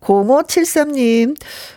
[0.01, 1.35] 0573님,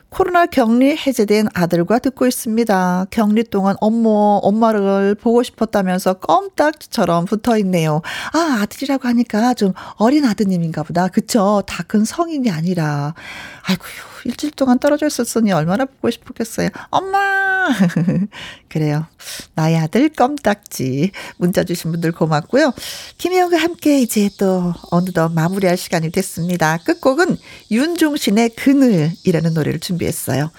[0.08, 3.06] 코로나 격리 해제된 아들과 듣고 있습니다.
[3.10, 4.08] 격리 동안 엄마,
[4.42, 8.02] 엄마를 보고 싶었다면서 껌딱지처럼 붙어 있네요.
[8.32, 11.08] 아, 아들이라고 하니까 좀 어린 아드님인가 보다.
[11.08, 11.62] 그쵸?
[11.66, 13.14] 다 큰 성인이 아니라.
[13.62, 14.15] 아이고요.
[14.26, 16.68] 일주일 동안 떨어져 있었으니 얼마나 보고 싶었겠어요.
[16.90, 17.68] 엄마!
[18.68, 19.06] 그래요.
[19.54, 21.10] 나의 아들 껌딱지.
[21.36, 22.72] 문자 주신 분들 고맙고요.
[23.18, 26.78] 김혜영과 함께 이제 또 어느덧 마무리할 시간이 됐습니다.
[26.78, 27.38] 끝곡은
[27.70, 30.50] 윤종신의 그늘이라는 노래를 준비했어요.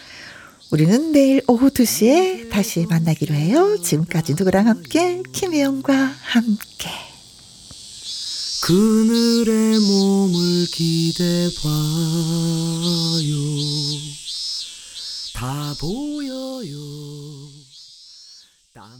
[0.71, 3.77] 우리는 내일 오후 2시에 다시 만나기로 해요.
[3.81, 5.23] 지금까지 누구랑 함께?
[5.31, 7.06] 김혜영과 함께.
[8.61, 11.67] 그늘의 몸을 기대봐요.
[15.33, 16.77] 다 보여요.
[18.73, 18.99] 땀